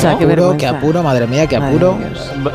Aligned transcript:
O 0.00 0.02
sea, 0.02 0.10
qué 0.18 0.24
apuro, 0.24 0.28
vergüenza. 0.28 0.56
qué 0.58 0.66
apuro, 0.76 1.02
madre 1.02 1.26
mía, 1.26 1.46
qué 1.46 1.56
apuro. 1.56 1.98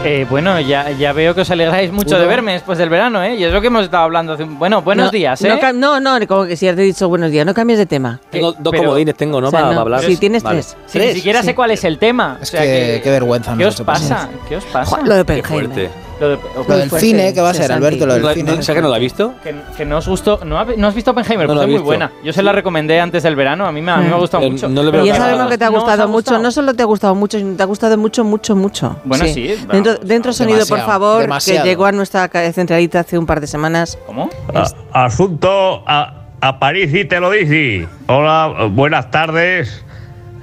Eh, 0.04 0.26
bueno, 0.30 0.60
ya, 0.60 0.90
ya 0.92 1.14
veo 1.14 1.36
que 1.36 1.42
os 1.42 1.52
alegráis 1.52 1.92
mucho 1.92 2.18
de 2.20 2.26
verme 2.26 2.54
después 2.54 2.78
del 2.78 2.90
verano, 2.90 3.22
¿eh? 3.24 3.36
Y 3.36 3.44
es 3.44 3.54
lo 3.54 3.62
que 3.62 3.68
hemos 3.68 3.84
estado 3.84 4.04
hablando 4.04 4.34
hace 4.34 4.44
un... 4.44 4.58
Bueno, 4.58 4.82
buenos 4.82 5.06
No, 5.06 5.12
días, 5.12 5.42
¿eh? 5.44 5.60
No, 5.74 6.00
no, 6.00 6.00
no, 6.20 6.28
como 6.28 6.46
que 6.46 6.56
si 6.58 6.66
ya 6.66 6.76
te 6.76 6.82
he 6.82 6.86
dicho 6.86 7.08
buenos 7.08 7.30
días, 7.32 7.46
no 7.46 7.54
cambies 7.54 7.78
de 7.80 7.86
tema. 7.86 8.20
Tengo 8.32 8.54
dos 8.54 8.72
pero- 8.72 8.84
comodines, 8.84 9.16
tengo, 9.16 9.40
¿no? 9.40 9.48
O 9.48 9.52
sea, 9.52 9.60
para, 9.62 9.74
no, 9.76 9.84
para 9.84 9.98
hablar. 9.98 10.02
Si 10.12 10.18
tienes 10.18 10.42
Vale. 10.44 10.58
tres. 10.62 10.76
Si 10.88 11.00
ni 11.00 11.14
siquiera 11.14 11.42
Sí. 11.42 11.48
sé 11.48 11.56
cuál 11.56 11.72
es 11.72 11.84
el 11.84 12.00
tema. 12.00 12.38
Es 12.42 12.50
o 12.50 12.52
sea 12.52 12.62
que- 12.62 13.02
qué 13.04 13.10
vergüenza 13.12 13.56
¿Qué 13.58 13.66
os 13.66 13.82
pasa? 13.82 14.28
¿Qué 14.50 14.58
os 14.58 14.66
pasa? 14.66 14.98
Jo, 14.98 15.04
Lo 15.06 15.24
de 15.24 15.44
fuerte. 15.44 15.90
Lo 16.20 16.30
de- 16.30 16.36
Lo 16.38 16.64
Muy 16.64 16.78
del 16.78 16.90
fuerte, 16.90 17.06
cine, 17.08 17.34
¿qué 17.34 17.42
va 17.42 17.50
a 17.50 17.54
sí, 17.54 17.62
ser. 17.62 17.72
Alberto? 17.74 18.06
Lo 18.06 18.14
del 18.14 18.24
¿No, 18.24 18.30
cine. 18.34 18.44
no, 18.56 18.62
¿sabes 18.62 18.76
que 18.78 18.82
no 18.82 18.88
lo 18.88 18.94
ha 18.96 19.00
visto? 19.00 19.34
Que, 19.44 19.54
que 19.76 19.86
no 19.86 19.98
os 19.98 20.08
gustó. 20.08 20.40
¿No, 20.46 20.58
ha- 20.58 20.66
no 20.78 20.88
has 20.88 20.96
visto 20.96 21.12
Oppenheimer? 21.12 21.48
No 21.48 21.54
Pues 21.56 21.62
es 21.64 21.68
muy 21.68 21.74
visto. 21.74 21.86
buena. 21.86 22.12
Yo 22.24 22.32
se 22.32 22.42
la 22.42 22.52
recomendé 22.54 23.00
antes 23.02 23.24
del 23.24 23.36
verano. 23.36 23.66
A 23.66 23.72
mí 23.74 23.82
me, 23.82 23.92
a 23.92 23.98
mí 23.98 24.08
me 24.08 24.14
ha 24.14 24.18
gustado 24.18 24.44
Eh, 24.44 24.52
mucho. 24.52 24.70
no 24.70 24.82
le 24.84 24.92
veo 24.92 25.04
Y 25.04 25.08
ya 25.08 25.16
sabemos 25.18 25.48
que 25.50 25.58
te 25.58 25.66
ha 25.66 25.70
¿No 25.70 25.76
os 25.78 25.84
gustado 25.84 26.04
ha 26.04 26.08
mucho. 26.08 26.16
gustado? 26.18 26.40
No 26.44 26.52
solo 26.52 26.74
te 26.74 26.84
ha 26.84 26.86
gustado 26.86 27.16
mucho, 27.16 27.38
sino 27.38 27.56
te 27.58 27.64
ha 27.64 27.66
gustado 27.66 27.98
mucho, 27.98 28.24
mucho, 28.24 28.56
mucho. 28.56 28.96
Bueno, 29.04 29.26
sí, 29.26 29.48
Dentro, 29.70 29.94
vamos, 29.94 30.08
dentro 30.08 30.34
sonido, 30.34 30.66
por 30.66 30.80
favor, 30.80 31.22
demasiado. 31.22 31.64
que 31.64 31.70
llegó 31.70 31.86
a 31.86 31.92
nuestra 31.92 32.30
centralita 32.54 33.02
hace 33.02 33.18
un 33.18 33.26
par 33.26 33.42
de 33.42 33.48
semanas. 33.48 33.98
¿Cómo? 34.06 34.30
A- 34.54 35.06
asunto 35.06 35.84
a, 35.86 36.14
a 36.40 36.60
París 36.60 36.94
y 36.94 37.06
te 37.06 37.20
lo 37.20 37.30
dice. 37.32 37.88
Hola, 38.08 38.70
buenas 38.72 39.12
tardes. 39.12 39.84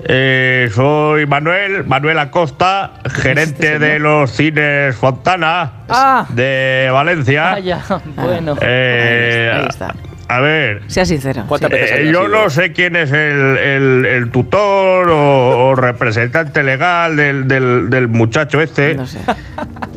Eh, 0.04 0.68
soy 0.74 1.26
Manuel, 1.26 1.84
Manuel 1.84 2.18
Acosta, 2.18 2.92
gerente 3.08 3.78
de 3.78 3.98
los 4.00 4.30
cines 4.32 4.96
Fontana 4.96 5.70
Ah. 5.88 6.26
de 6.30 6.88
Valencia. 6.92 7.52
Ah, 7.52 7.58
ya. 7.60 7.80
Bueno. 8.16 8.56
Eh, 8.60 9.52
Ahí 9.54 9.66
está. 9.68 9.94
A 10.36 10.40
ver, 10.40 10.82
Sea 10.86 11.04
sincero. 11.04 11.44
¿Cuántas 11.46 11.70
veces 11.70 11.90
eh, 11.92 12.04
yo 12.12 12.24
sido? 12.24 12.28
no 12.28 12.50
sé 12.50 12.72
quién 12.72 12.96
es 12.96 13.10
el, 13.12 13.58
el- 13.58 14.06
el 14.06 14.30
tutor 14.30 15.10
o, 15.10 15.68
o 15.68 15.74
representante 15.74 16.62
legal 16.62 17.16
del, 17.16 17.46
del- 17.48 17.90
del 17.90 18.08
muchacho 18.08 18.60
este. 18.60 18.94
No 18.94 19.06
sé. 19.06 19.18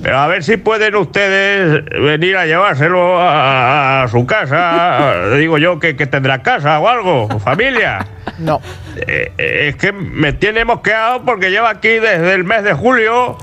Pero 0.03 0.17
a 0.19 0.28
ver 0.28 0.44
si 0.44 0.58
pueden 0.58 0.95
ustedes 0.95 1.83
venir 1.86 2.38
a 2.38 2.45
llevárselo 2.45 3.19
a, 3.19 4.03
a 4.03 4.08
su 4.08 4.25
casa. 4.25 5.30
Digo 5.38 5.58
yo 5.58 5.80
que, 5.80 5.95
que 5.95 6.06
tendrá 6.08 6.41
casa 6.44 6.80
o 6.80 6.88
algo, 6.89 7.39
familia. 7.39 8.06
No. 8.38 8.61
Eh, 9.08 9.31
es 9.69 9.75
que 9.78 9.91
me 9.94 10.33
tiene 10.33 10.66
mosqueado 10.66 11.23
porque 11.23 11.50
lleva 11.52 11.69
aquí 11.69 11.88
desde 11.89 12.33
el 12.33 12.44
mes 12.44 12.63
de 12.63 12.73
julio 12.73 13.38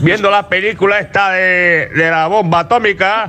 viendo 0.00 0.30
la 0.30 0.48
película 0.48 0.98
esta 1.00 1.32
de, 1.32 1.90
de 1.94 2.10
la 2.10 2.26
bomba 2.28 2.60
atómica. 2.60 3.26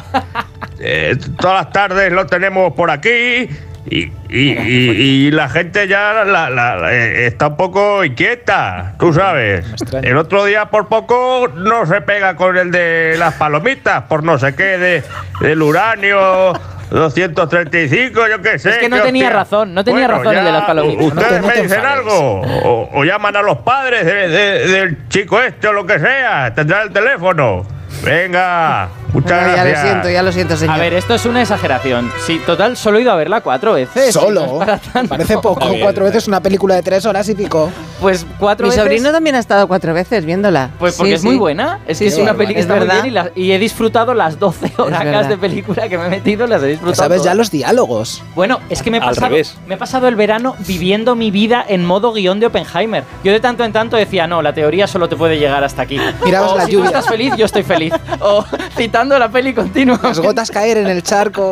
Eh, 0.85 1.15
todas 1.39 1.65
las 1.65 1.73
tardes 1.73 2.11
lo 2.11 2.25
tenemos 2.25 2.73
por 2.73 2.91
aquí. 2.91 3.47
Y, 3.85 4.03
y- 4.29 4.51
y- 4.51 5.27
y 5.27 5.31
la 5.31 5.49
gente 5.49 5.87
ya 5.89 6.23
la- 6.23 6.49
la- 6.49 6.75
la- 6.75 6.93
eh, 6.93 7.25
está 7.27 7.47
un 7.47 7.57
poco 7.57 8.03
inquieta, 8.05 8.93
tú 8.97 9.11
sabes. 9.13 9.65
El 10.01 10.15
otro 10.17 10.45
día 10.45 10.65
por 10.67 10.87
poco 10.87 11.49
no 11.53 11.85
se 11.85 11.99
pega 12.01 12.35
con 12.37 12.55
el 12.57 12.71
de 12.71 13.15
las 13.19 13.33
palomitas, 13.35 14.03
por 14.03 14.23
no 14.23 14.37
sé 14.39 14.55
qué, 14.55 14.77
de, 14.77 15.03
del 15.41 15.61
uranio 15.61 16.53
235, 16.91 18.21
yo 18.29 18.41
qué 18.41 18.57
sé. 18.57 18.69
Es 18.69 18.77
que 18.77 18.89
no 18.89 19.01
tenía 19.01 19.25
hostia. 19.27 19.37
razón, 19.39 19.73
no 19.73 19.83
tenía 19.83 20.07
razón 20.07 20.35
el 20.37 20.45
de 20.45 20.51
las 20.51 20.63
palomitas. 20.63 21.05
Ustedes 21.05 21.41
No 21.41 21.47
me 21.47 21.61
dicen 21.61 21.85
algo, 21.85 22.41
o, 22.41 22.89
o 22.93 23.03
llaman 23.03 23.35
a 23.35 23.41
los 23.41 23.57
padres 23.59 24.05
de- 24.05 24.27
de- 24.29 24.67
del 24.67 25.09
chico 25.09 25.41
este 25.41 25.67
o 25.67 25.73
lo 25.73 25.85
que 25.85 25.99
sea, 25.99 26.53
tendrán 26.53 26.83
el 26.87 26.93
teléfono. 26.93 27.65
Venga, 28.03 28.89
muchas 29.13 29.43
Bueno, 29.43 29.55
ya 29.55 29.63
lo 29.63 29.81
siento, 29.81 30.09
ya 30.09 30.23
lo 30.23 30.31
siento, 30.31 30.57
señor. 30.57 30.75
A 30.75 30.79
ver, 30.79 30.93
esto 30.93 31.13
es 31.13 31.25
una 31.25 31.41
exageración. 31.41 32.11
Sí, 32.25 32.41
total, 32.45 32.75
solo 32.75 32.97
he 32.97 33.01
ido 33.01 33.11
a 33.11 33.15
verla 33.15 33.41
cuatro 33.41 33.73
veces. 33.73 34.13
Solo. 34.13 34.45
No 34.45 34.53
es 34.53 34.59
para 34.59 34.77
tanto. 34.79 35.09
Parece 35.09 35.37
poco. 35.37 35.67
Cuatro 35.81 36.05
veces 36.05 36.27
una 36.27 36.41
película 36.41 36.75
de 36.75 36.83
tres 36.83 37.05
horas 37.05 37.27
y 37.29 37.35
pico. 37.35 37.71
Pues 38.03 38.25
cuatro 38.37 38.65
Mi 38.67 38.69
veces. 38.71 38.83
sobrino 38.83 39.11
también 39.11 39.35
ha 39.35 39.39
estado 39.39 39.67
cuatro 39.67 39.93
veces 39.93 40.25
viéndola. 40.25 40.69
Pues 40.77 40.95
porque 40.95 41.09
Sí, 41.11 41.15
es 41.15 41.21
sí. 41.21 41.27
muy 41.27 41.37
buena. 41.37 41.79
Es 41.87 41.97
Sí, 41.97 42.03
que 42.03 42.09
es 42.09 42.17
una 42.17 42.31
es 42.31 42.37
película 42.37 42.65
verdad. 42.67 42.81
está 42.83 42.93
muy 42.93 43.01
bien 43.01 43.05
y, 43.05 43.15
la- 43.15 43.31
y 43.35 43.51
he 43.53 43.59
disfrutado 43.59 44.13
las 44.13 44.37
12 44.39 44.71
horas 44.77 45.03
verdad. 45.03 45.25
de 45.29 45.37
película 45.37 45.87
que 45.89 45.97
me 45.97 46.05
he 46.05 46.09
metido, 46.09 46.45
las 46.45 46.61
he 46.61 46.67
disfrutado. 46.67 46.95
Sabes 47.01 47.19
ya 47.21 47.31
todas. 47.31 47.37
los 47.37 47.51
diálogos. 47.51 48.23
Bueno, 48.35 48.59
es 48.69 48.83
que 48.83 48.91
me 48.91 48.97
he, 48.97 49.01
Al 49.01 49.09
pasado, 49.09 49.29
revés. 49.29 49.57
me 49.67 49.75
he 49.75 49.77
pasado 49.77 50.07
el 50.07 50.15
verano 50.15 50.55
viviendo 50.67 51.15
mi 51.15 51.31
vida 51.31 51.63
en 51.67 51.85
modo 51.85 52.13
guion 52.13 52.39
de 52.39 52.47
Oppenheimer. 52.47 53.03
Yo 53.23 53.31
de 53.31 53.39
tanto 53.39 53.63
en 53.63 53.71
tanto 53.73 53.95
decía, 53.97 54.27
no, 54.27 54.41
la 54.41 54.53
teoría 54.53 54.85
solo 54.85 55.07
te 55.09 55.15
puede 55.15 55.39
llegar 55.39 55.63
hasta 55.63 55.81
aquí. 55.83 55.97
Mirabas 56.25 56.51
o 56.51 56.57
la 56.57 56.65
si 56.65 56.73
lluvia. 56.73 56.89
tú 56.91 56.97
estás 56.97 57.07
feliz, 57.09 57.33
yo 57.37 57.45
estoy 57.45 57.63
feliz. 57.63 57.93
O 58.19 58.43
citando 58.77 59.17
la 59.17 59.29
peli 59.29 59.53
continua. 59.53 59.99
Las 60.03 60.19
gotas 60.19 60.51
caer 60.51 60.77
en 60.77 60.87
el 60.87 61.03
charco. 61.03 61.51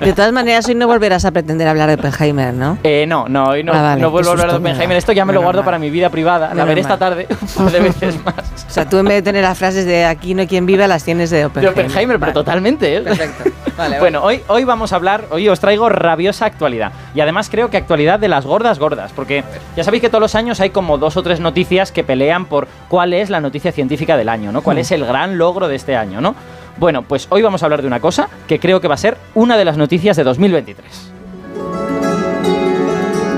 De 0.00 0.12
todas 0.12 0.32
maneras, 0.32 0.66
hoy 0.68 0.74
no 0.74 0.86
volverás 0.86 1.24
a 1.24 1.30
pretender 1.30 1.68
hablar 1.68 1.88
de 1.88 1.94
Oppenheimer, 1.94 2.52
¿no? 2.52 2.78
Eh, 2.82 3.04
no, 3.06 3.28
no, 3.28 3.44
hoy 3.50 3.62
no, 3.62 3.72
Ah, 3.72 3.82
vale, 3.82 4.00
no 4.02 4.10
vuelvo 4.10 4.30
a 4.30 4.32
hablar 4.32 4.50
de. 4.50 4.56
Oppenheimer. 4.56 4.96
Esto 4.96 5.12
ya 5.12 5.24
me 5.24 5.32
lo 5.32 5.42
guardo 5.42 5.60
mal. 5.60 5.64
para 5.66 5.78
mi 5.84 5.90
vida 5.90 6.08
privada. 6.08 6.48
La 6.48 6.54
Menos 6.54 6.68
veré 6.68 6.80
esta 6.80 6.96
tarde 6.96 7.26
un 7.30 7.64
par 7.64 7.72
de 7.72 7.80
veces 7.80 8.24
más. 8.24 8.34
O 8.66 8.70
sea, 8.74 8.88
tú 8.88 8.98
en 8.98 9.04
vez 9.04 9.16
de 9.16 9.22
tener 9.22 9.42
las 9.42 9.56
frases 9.56 9.84
de 9.84 10.04
aquí 10.04 10.34
no 10.34 10.40
hay 10.40 10.48
quien 10.48 10.66
viva, 10.66 10.88
las 10.88 11.04
tienes 11.04 11.30
de 11.30 11.38
De 11.38 11.44
Oppenheimer. 11.44 11.84
Oppenheimer, 11.84 12.18
pero 12.18 12.32
totalmente. 12.32 12.96
¿eh? 12.96 13.00
Perfecto. 13.02 13.50
Vale, 13.76 14.00
Bueno, 14.00 14.22
hoy, 14.22 14.40
hoy 14.48 14.64
vamos 14.64 14.92
a 14.92 14.96
hablar, 14.96 15.26
hoy 15.30 15.48
os 15.48 15.60
traigo 15.60 15.88
rabiosa 15.88 16.46
actualidad. 16.46 16.92
Y 17.14 17.20
además 17.20 17.48
creo 17.50 17.70
que 17.70 17.76
actualidad 17.76 18.18
de 18.18 18.28
las 18.28 18.46
gordas 18.46 18.78
gordas, 18.78 19.12
porque 19.12 19.44
ya 19.76 19.84
sabéis 19.84 20.00
que 20.00 20.08
todos 20.08 20.22
los 20.22 20.34
años 20.34 20.60
hay 20.60 20.70
como 20.70 20.98
dos 20.98 21.16
o 21.16 21.22
tres 21.22 21.38
noticias 21.38 21.92
que 21.92 22.02
pelean 22.02 22.46
por 22.46 22.66
cuál 22.88 23.12
es 23.12 23.30
la 23.30 23.40
noticia 23.40 23.70
científica 23.70 24.16
del 24.16 24.28
año, 24.28 24.50
¿no? 24.50 24.62
¿Cuál 24.62 24.78
es 24.78 24.90
el 24.90 25.04
gran 25.04 25.38
logro 25.38 25.68
de 25.68 25.76
este 25.76 25.94
año, 25.96 26.20
¿no? 26.20 26.34
Bueno, 26.78 27.02
pues 27.02 27.26
hoy 27.30 27.42
vamos 27.42 27.62
a 27.62 27.66
hablar 27.66 27.82
de 27.82 27.86
una 27.86 28.00
cosa 28.00 28.28
que 28.48 28.58
creo 28.58 28.80
que 28.80 28.88
va 28.88 28.94
a 28.94 28.98
ser 28.98 29.16
una 29.34 29.56
de 29.56 29.64
las 29.64 29.76
noticias 29.76 30.16
de 30.16 30.24
2023. 30.24 31.10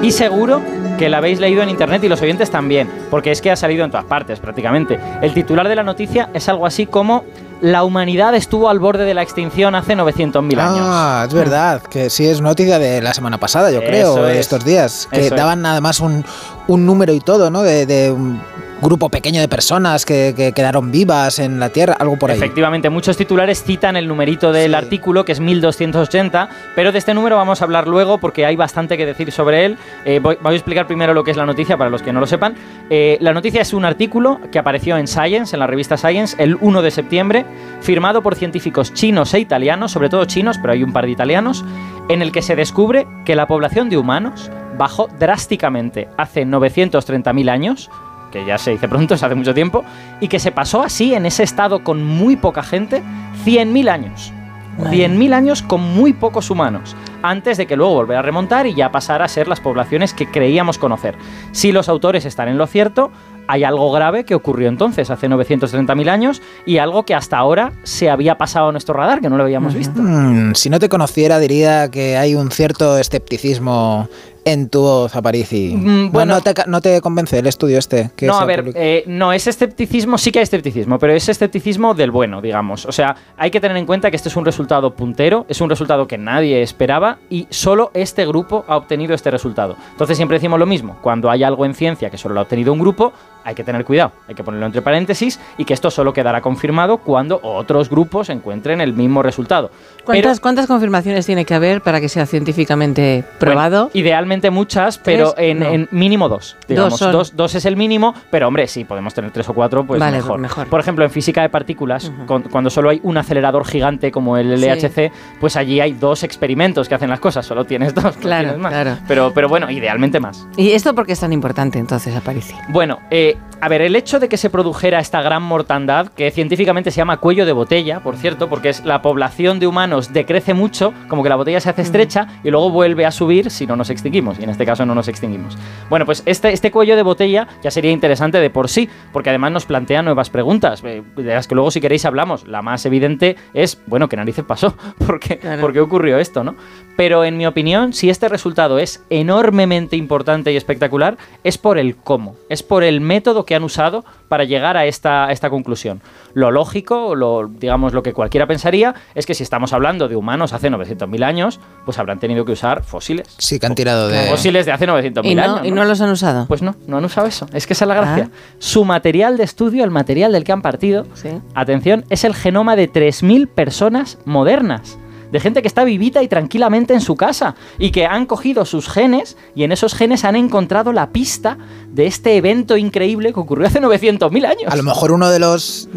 Y 0.03 0.13
seguro 0.13 0.63
que 0.97 1.09
la 1.09 1.19
habéis 1.19 1.41
leído 1.41 1.63
en 1.63 1.69
internet 1.69 2.03
y 2.05 2.09
los 2.09 2.21
oyentes 2.23 2.51
también, 2.51 2.89
porque 3.11 3.31
es 3.33 3.41
que 3.41 3.51
ha 3.51 3.57
salido 3.57 3.85
en 3.85 3.91
todas 3.91 4.07
partes 4.07 4.39
prácticamente. 4.41 4.99
El 5.23 5.33
titular 5.35 5.69
de 5.69 5.77
la 5.77 5.83
noticia 5.83 6.31
es 6.35 6.49
algo 6.49 6.67
así 6.67 6.87
como 6.87 7.25
la 7.63 7.85
humanidad 7.85 8.35
estuvo 8.35 8.69
al 8.69 8.79
borde 8.79 9.05
de 9.05 9.15
la 9.15 9.23
extinción 9.23 9.75
hace 9.75 9.95
900.000 9.97 10.59
años. 10.59 10.79
Ah, 10.83 11.25
es 11.27 11.33
verdad. 11.33 11.81
Que 11.83 12.11
sí 12.11 12.27
es 12.27 12.41
noticia 12.43 12.79
de 12.79 13.01
la 13.01 13.15
semana 13.15 13.39
pasada, 13.39 13.71
yo 13.71 13.81
creo, 13.81 14.13
Eso 14.13 14.25
de 14.25 14.33
es. 14.35 14.39
estos 14.41 14.65
días. 14.65 15.09
Que 15.11 15.21
Eso 15.27 15.35
es. 15.35 15.41
daban 15.41 15.65
además 15.65 16.01
un, 16.01 16.23
un 16.69 16.85
número 16.85 17.15
y 17.15 17.21
todo, 17.21 17.51
¿no? 17.51 17.63
De, 17.63 17.87
de 17.87 18.11
un 18.11 18.41
grupo 18.83 19.09
pequeño 19.09 19.41
de 19.41 19.49
personas 19.49 20.05
que, 20.05 20.35
que 20.37 20.53
quedaron 20.53 20.91
vivas 20.93 21.39
en 21.39 21.59
la 21.59 21.71
Tierra, 21.71 21.95
algo 21.99 22.17
por 22.19 22.31
ahí. 22.31 22.37
Efectivamente, 22.37 22.91
muchos 22.91 23.17
titulares 23.17 23.63
citan 23.65 23.97
el 23.97 24.07
numerito 24.07 24.53
del 24.53 24.73
Sí. 24.73 24.75
artículo, 24.77 25.25
que 25.25 25.33
es 25.33 25.41
1280, 25.41 26.49
pero 26.75 26.93
de 26.93 26.99
este 26.99 27.15
número 27.15 27.37
vamos 27.37 27.61
a 27.63 27.65
hablar 27.65 27.89
luego 27.89 28.19
porque 28.19 28.45
hay 28.45 28.57
bastante 28.57 28.97
que 28.97 29.07
decir 29.07 29.33
sobre 29.33 29.65
él. 29.65 29.79
Eh, 30.05 30.21
voy, 30.23 30.37
voy 30.43 30.53
a 30.53 30.57
explicar 30.57 30.87
primero 30.87 31.15
lo 31.15 31.25
que 31.25 31.31
es 31.31 31.37
la 31.37 31.47
noticia 31.47 31.77
para 31.77 31.91
los 31.91 32.03
que 32.03 32.13
no 32.13 32.21
lo 32.21 32.27
sepan. 32.27 32.55
Eh, 32.91 33.17
la 33.21 33.33
noticia 33.33 33.63
es 33.63 33.73
un 33.73 33.85
artículo 33.85 34.41
que 34.53 34.59
apareció 34.59 34.97
en 34.99 35.07
Science, 35.07 35.55
en 35.57 35.61
la 35.61 35.67
revista 35.67 35.97
Science, 35.97 36.37
el 36.43 36.57
1 36.61 36.83
de 36.83 36.91
septiembre, 36.91 37.45
firmado 37.81 38.23
por 38.23 38.35
científicos 38.35 38.93
chinos 38.93 39.33
e 39.35 39.41
italianos, 39.41 39.93
sobre 39.93 40.09
todo 40.09 40.25
chinos, 40.27 40.59
pero 40.59 40.73
hay 40.75 40.83
un 40.83 40.93
par 40.93 41.07
de 41.07 41.13
italianos, 41.13 41.65
en 42.09 42.23
el 42.23 42.31
que 42.33 42.43
se 42.43 42.57
descubre 42.57 43.07
que 43.25 43.35
la 43.37 43.47
población 43.47 43.89
de 43.89 43.97
humanos 43.97 44.51
bajó 44.79 45.09
drásticamente 45.19 46.09
hace 46.19 46.45
930.000 46.45 47.49
años 47.51 47.91
que 48.31 48.45
ya 48.45 48.59
se 48.59 48.73
dice 48.73 48.89
pronto, 48.89 49.15
es 49.15 49.23
hace 49.23 49.35
mucho 49.35 49.55
tiempo, 49.55 49.85
y 50.21 50.29
que 50.29 50.39
se 50.39 50.53
pasó 50.53 50.83
así 50.83 51.15
en 51.15 51.27
ese 51.27 51.43
estado 51.43 51.83
con 51.83 52.05
muy 52.05 52.37
poca 52.37 52.63
gente 52.63 53.03
100.000 53.45 53.89
años. 53.89 54.33
Madre 54.79 55.09
100.000 55.09 55.33
años 55.33 55.63
con 55.63 55.81
muy 55.81 56.13
pocos 56.13 56.51
humanos, 56.51 56.95
antes 57.23 57.57
de 57.57 57.67
que 57.67 57.77
luego 57.77 57.95
volviera 57.95 58.19
a 58.21 58.23
remontar 58.23 58.67
y 58.67 58.75
ya 58.75 58.93
pasara 58.93 59.25
a 59.25 59.29
ser 59.29 59.49
las 59.49 59.61
poblaciones 59.61 60.13
que 60.13 60.31
creíamos 60.31 60.77
conocer. 60.77 61.17
Si 61.53 61.73
los 61.73 61.89
autores 61.89 62.27
están 62.27 62.49
en 62.49 62.59
lo 62.59 62.67
cierto, 62.67 63.11
hay 63.49 63.65
algo 63.65 63.91
grave 63.93 64.25
que 64.25 64.35
ocurrió 64.35 64.69
entonces, 64.69 65.11
hace 65.11 65.29
930.000 65.29 66.09
años, 66.09 66.43
y 66.65 66.79
algo 66.79 67.05
que 67.05 67.15
hasta 67.15 67.39
ahora 67.39 67.73
se 67.85 68.11
había 68.11 68.37
pasado 68.39 68.69
a 68.69 68.73
nuestro 68.73 68.95
radar, 68.95 69.21
que 69.21 69.29
no 69.29 69.37
lo 69.37 69.45
habíamos 69.45 69.75
visto. 69.75 70.01
Mm, 70.03 70.55
si 70.55 70.69
no 70.69 70.79
te 70.79 70.89
conociera, 70.89 71.39
diría 71.39 71.91
que 71.91 72.17
hay 72.17 72.35
un 72.35 72.51
cierto 72.51 72.99
escepticismo 72.99 74.09
en 74.47 74.69
tu 74.71 74.81
voz, 74.81 75.15
Aparici. 75.17 75.75
Mm, 75.77 76.05
No- 76.07 76.11
bueno. 76.11 76.35
no, 76.37 76.41
te, 76.41 76.55
no 76.69 76.81
te 76.81 77.01
convence 77.01 77.39
el 77.39 77.47
estudio 77.47 77.79
este. 77.79 78.11
que 78.17 78.27
no, 78.27 78.39
a 78.39 78.45
ver, 78.45 78.71
eh, 78.75 79.03
no, 79.09 79.33
ese 79.33 79.51
escepticismo, 79.51 80.17
sí 80.17 80.31
que 80.33 80.39
hay 80.39 80.45
escepticismo, 80.45 80.99
pero 80.99 81.13
es 81.13 81.29
escepticismo 81.29 81.95
del 81.95 82.11
bueno, 82.13 82.41
digamos. 82.41 82.87
O 82.87 82.93
sea, 82.93 83.17
hay 83.37 83.51
que 83.51 83.61
tener 83.61 83.77
en 83.77 83.85
cuenta 83.87 84.09
que 84.11 84.17
este 84.17 84.29
es 84.29 84.37
un 84.37 84.45
resultado 84.45 84.95
puntero, 84.95 85.45
es 85.49 85.61
un 85.61 85.69
resultado 85.69 86.07
que 86.07 86.17
nadie 86.17 86.63
esperaba 86.63 87.19
y 87.29 87.49
solo 87.51 87.91
este 87.93 88.25
grupo 88.25 88.65
ha 88.69 88.77
obtenido 88.77 89.15
este 89.15 89.31
resultado. 89.33 89.77
Entonces 89.91 90.17
siempre 90.17 90.37
decimos 90.37 90.59
lo 90.61 90.67
mismo, 90.67 90.97
cuando 91.03 91.29
hay 91.29 91.43
algo 91.43 91.67
en 91.67 91.75
ciencia 91.75 92.09
que 92.09 92.17
solo 92.17 92.35
lo 92.35 92.41
ha 92.41 92.43
obtenido 92.45 92.73
un 92.73 92.79
grupo, 92.79 93.13
hay 93.47 93.55
que 93.55 93.65
tener 93.65 93.85
cuidado, 93.85 94.13
hay 94.29 94.35
que 94.35 94.43
ponerlo 94.45 94.67
entre 94.67 94.83
paréntesis 94.83 95.41
y 95.57 95.65
que 95.65 95.73
esto 95.73 95.91
solo 95.91 96.13
quedará 96.13 96.41
confirmado 96.43 96.99
cuando 96.99 97.41
otros 97.43 97.89
grupos 97.89 98.29
encuentren 98.29 98.81
el 98.81 98.93
mismo 98.93 99.23
resultado. 99.23 99.71
¿Cuántas, 100.05 100.33
Pero- 100.33 100.43
¿Cuántas 100.43 100.67
confirmaciones 100.67 101.25
tiene 101.27 101.45
que 101.45 101.55
haber 101.55 101.81
para 101.81 102.01
que 102.01 102.09
sea 102.09 102.27
científicamente 102.27 103.25
probado? 103.39 103.85
Bueno, 103.87 103.91
idealmente 103.95 104.51
muchas, 104.51 104.99
pero 104.99 105.35
en, 105.39 105.61
No. 105.61 105.67
en 105.67 105.89
mínimo 105.93 106.29
dos. 106.29 106.57
Digamos, 106.69 106.99
son. 106.99 107.13
dos, 107.13 107.37
dos 107.37 107.55
es 107.55 107.65
el 107.65 107.77
mínimo, 107.77 108.15
pero 108.31 108.49
hombre, 108.49 108.67
sí, 108.67 108.85
podemos 108.85 109.15
tener 109.15 109.31
tres 109.31 109.49
o 109.49 109.55
cuatro, 109.55 109.85
pues 109.85 110.01
Vale, 110.01 110.17
mejor. 110.19 110.39
mejor. 110.39 110.67
Por 110.69 110.81
ejemplo, 110.81 111.05
en 111.05 111.11
física 111.11 111.43
de 111.43 111.49
partículas, 111.49 112.11
con- 112.27 112.43
cuando 112.43 112.71
solo 112.71 112.91
hay 112.91 113.01
un 113.03 113.17
acelerador 113.17 113.65
gigante 113.67 114.11
como 114.11 114.37
el 114.37 114.59
Sí. 114.59 114.65
LHC, 114.67 115.13
pues 115.41 115.57
allí 115.57 115.81
hay 115.81 115.93
dos 115.93 116.23
experimentos 116.25 116.89
que 116.89 116.95
hacen 116.95 117.11
las 117.11 117.21
cosas, 117.21 117.47
solo 117.47 117.65
tienes 117.65 117.95
dos, 117.95 118.05
no 118.17 118.21
Claro, 118.21 118.43
tienes 118.49 118.59
más. 118.61 118.73
claro. 118.73 118.99
Pero, 119.07 119.33
pero 119.35 119.49
bueno, 119.49 119.71
idealmente 119.71 120.19
más. 120.21 120.47
¿Y 120.57 120.73
esto 120.73 120.95
por 120.95 121.07
qué 121.07 121.13
es 121.13 121.21
tan 121.21 121.33
importante 121.33 121.79
entonces, 121.79 122.15
Aparici? 122.17 122.55
Bueno, 122.69 122.99
eh, 123.11 123.36
a 123.59 123.69
ver, 123.69 123.81
el 123.81 123.97
hecho 123.97 124.21
de 124.21 124.29
que 124.29 124.37
se 124.37 124.51
produjera 124.51 125.01
esta 125.01 125.23
gran 125.23 125.43
mortandad, 125.43 126.09
que 126.09 126.31
científicamente 126.31 126.91
se 126.91 126.99
llama 126.99 127.17
cuello 127.17 127.47
de 127.47 127.53
botella, 127.53 128.01
por 128.01 128.17
cierto, 128.17 128.49
porque 128.51 128.69
es 128.69 128.85
la 128.85 129.01
población 129.01 129.59
de 129.59 129.67
humanos 129.67 130.13
decrece 130.13 130.53
mucho, 130.53 130.93
como 131.09 131.23
que 131.23 131.31
la 131.31 131.37
botella 131.37 131.59
se 131.61 131.71
hace 131.71 131.81
estrecha 131.83 132.29
y 132.45 132.51
luego 132.51 132.71
vuelve 132.71 133.07
a 133.07 133.11
subir 133.11 133.51
si 133.51 133.67
no 133.67 133.75
nos 133.75 133.89
extinguimos, 133.89 134.39
y 134.39 134.45
en 134.45 134.51
este 134.51 134.67
caso 134.67 134.85
no 134.85 134.95
nos 134.95 135.09
extinguimos. 135.09 135.57
Bueno, 135.89 136.05
pues 136.05 136.23
este, 136.27 136.53
este 136.53 136.71
cuello 136.71 136.97
de 136.97 137.03
botella 137.03 137.49
ya 137.63 137.71
sería 137.71 137.91
interesante 137.93 138.39
de 138.41 138.51
por 138.51 138.69
sí, 138.69 138.89
porque 139.13 139.31
además 139.31 139.53
nos 139.53 139.65
plantea 139.65 140.03
nuevas 140.03 140.29
preguntas, 140.29 140.83
eh, 140.85 141.03
de 141.17 141.25
las 141.35 141.49
que 141.49 141.55
luego 141.55 141.71
si 141.71 141.81
queréis 141.81 142.05
hablamos. 142.05 142.47
La 142.47 142.61
más 142.61 142.85
evidente 142.85 143.37
es, 143.55 143.81
bueno, 143.87 144.09
¿qué 144.09 144.17
narices 144.17 144.45
pasó? 144.45 144.77
¿Por 145.07 145.19
qué, 145.19 145.39
Claro. 145.39 145.63
por 145.63 145.73
qué 145.73 145.81
ocurrió 145.81 146.19
esto, 146.19 146.45
no? 146.45 146.57
Pero 146.97 147.25
en 147.25 147.37
mi 147.37 147.47
opinión, 147.47 147.93
si 147.95 148.11
este 148.11 148.29
resultado 148.29 148.79
es 148.79 149.03
enormemente 149.11 149.97
importante 149.97 150.53
y 150.53 150.57
espectacular, 150.57 151.17
es 151.43 151.59
por 151.59 151.79
el 151.79 151.97
cómo, 151.97 152.37
es 152.49 152.63
por 152.63 152.85
el 152.85 153.01
método 153.01 153.26
que 153.47 153.55
han 153.55 153.65
usado 153.65 154.05
para 154.29 154.45
llegar 154.45 154.77
a 154.77 154.87
esta, 154.87 155.27
a 155.27 155.33
esta 155.33 155.51
conclusión. 155.51 156.01
Lo 156.35 156.51
lógico, 156.51 157.15
lo, 157.15 157.49
digamos 157.49 157.93
lo 157.93 158.03
que 158.03 158.13
cualquiera 158.13 158.47
pensaría, 158.47 158.95
es 159.15 159.27
que 159.27 159.35
si 159.35 159.43
estamos 159.43 159.73
hablando 159.73 160.09
de 160.09 160.17
humanos 160.17 160.53
hace 160.53 160.71
900.000 160.71 161.25
años, 161.25 161.61
pues 161.85 161.99
habrán 161.99 162.19
tenido 162.19 162.45
que 162.45 162.53
usar 162.53 162.83
fósiles. 162.85 163.35
Sí, 163.39 163.59
que 163.59 163.67
han 163.67 163.75
tirado 163.75 164.09
de. 164.09 164.29
Fósiles 164.31 164.67
de 164.67 164.73
hace 164.73 164.87
900.000 164.87 165.25
¿Y 165.25 165.35
no, 165.35 165.43
años. 165.43 165.61
¿Y 165.65 165.71
no 165.71 165.85
los 165.85 166.01
han 166.01 166.11
usado? 166.11 166.47
Pues 166.47 166.63
no, 166.63 166.77
no 166.87 166.99
han 166.99 167.05
usado 167.05 167.27
eso. 167.27 167.47
Es 167.53 167.67
que 167.67 167.73
esa 167.73 167.85
es 167.85 167.89
la 167.89 167.95
gracia. 167.95 168.31
Ah. 168.33 168.37
Su 168.59 168.85
material 168.85 169.37
de 169.37 169.45
estudio, 169.45 169.85
el 169.85 169.91
material 169.91 170.33
del 170.33 170.45
que 170.45 170.53
han 170.53 170.63
partido, 170.63 171.07
Sí. 171.15 171.31
atención, 171.55 172.05
es 172.11 172.25
el 172.25 172.35
genoma 172.35 172.77
de 172.77 172.91
3.000 172.91 173.49
personas 173.49 174.19
modernas. 174.25 174.99
De 175.37 175.41
gente 175.41 175.61
que 175.61 175.69
está 175.69 175.85
vivita 175.85 176.23
y 176.23 176.29
tranquilamente 176.29 176.95
en 176.95 177.03
su 177.03 177.15
casa 177.15 177.57
y 177.79 177.91
que 177.91 178.07
han 178.07 178.25
cogido 178.25 178.65
sus 178.65 178.89
genes 178.89 179.37
y 179.55 179.65
en 179.65 179.73
esos 179.73 179.95
genes 179.95 180.25
han 180.25 180.35
encontrado 180.35 180.95
la 180.95 181.11
pista 181.11 181.59
de 181.91 182.07
este 182.07 182.37
evento 182.39 182.79
increíble 182.79 183.35
que 183.35 183.41
ocurrió 183.41 183.67
hace 183.67 183.83
900.000 183.83 184.47
años. 184.47 184.73
A 184.73 184.77
lo 184.77 184.83
mejor 184.83 185.13
uno 185.13 185.29
de 185.29 185.39
los 185.39 185.91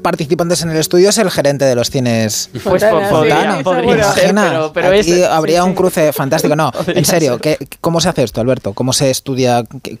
participantes 0.00 0.62
en 0.62 0.70
el 0.70 0.78
estudio 0.78 1.10
es 1.10 1.18
el 1.18 1.30
gerente 1.30 1.66
de 1.66 1.74
los 1.74 1.90
cines. 1.90 2.48
Pues 2.64 2.82
Fontana, 2.82 3.58
sí, 3.58 3.64
podría, 3.64 4.12
ser, 4.14 4.30
Imagina, 4.30 4.50
pero, 4.50 4.72
pero 4.72 4.88
aquí 4.88 5.12
es- 5.12 5.24
habría 5.26 5.60
sí, 5.60 5.66
un 5.68 5.72
sí. 5.72 5.76
cruce 5.76 6.12
fantástico. 6.14 6.56
No, 6.56 6.72
Podría 6.72 6.98
en 6.98 7.04
serio, 7.04 7.32
ser. 7.42 7.58
¿qué- 7.58 7.68
¿cómo 7.82 8.00
se 8.00 8.08
hace 8.08 8.22
esto, 8.22 8.40
Alberto? 8.40 8.72
¿Cómo 8.72 8.94
se 8.94 9.10
estudia? 9.10 9.62
¿Qué- 9.82 9.98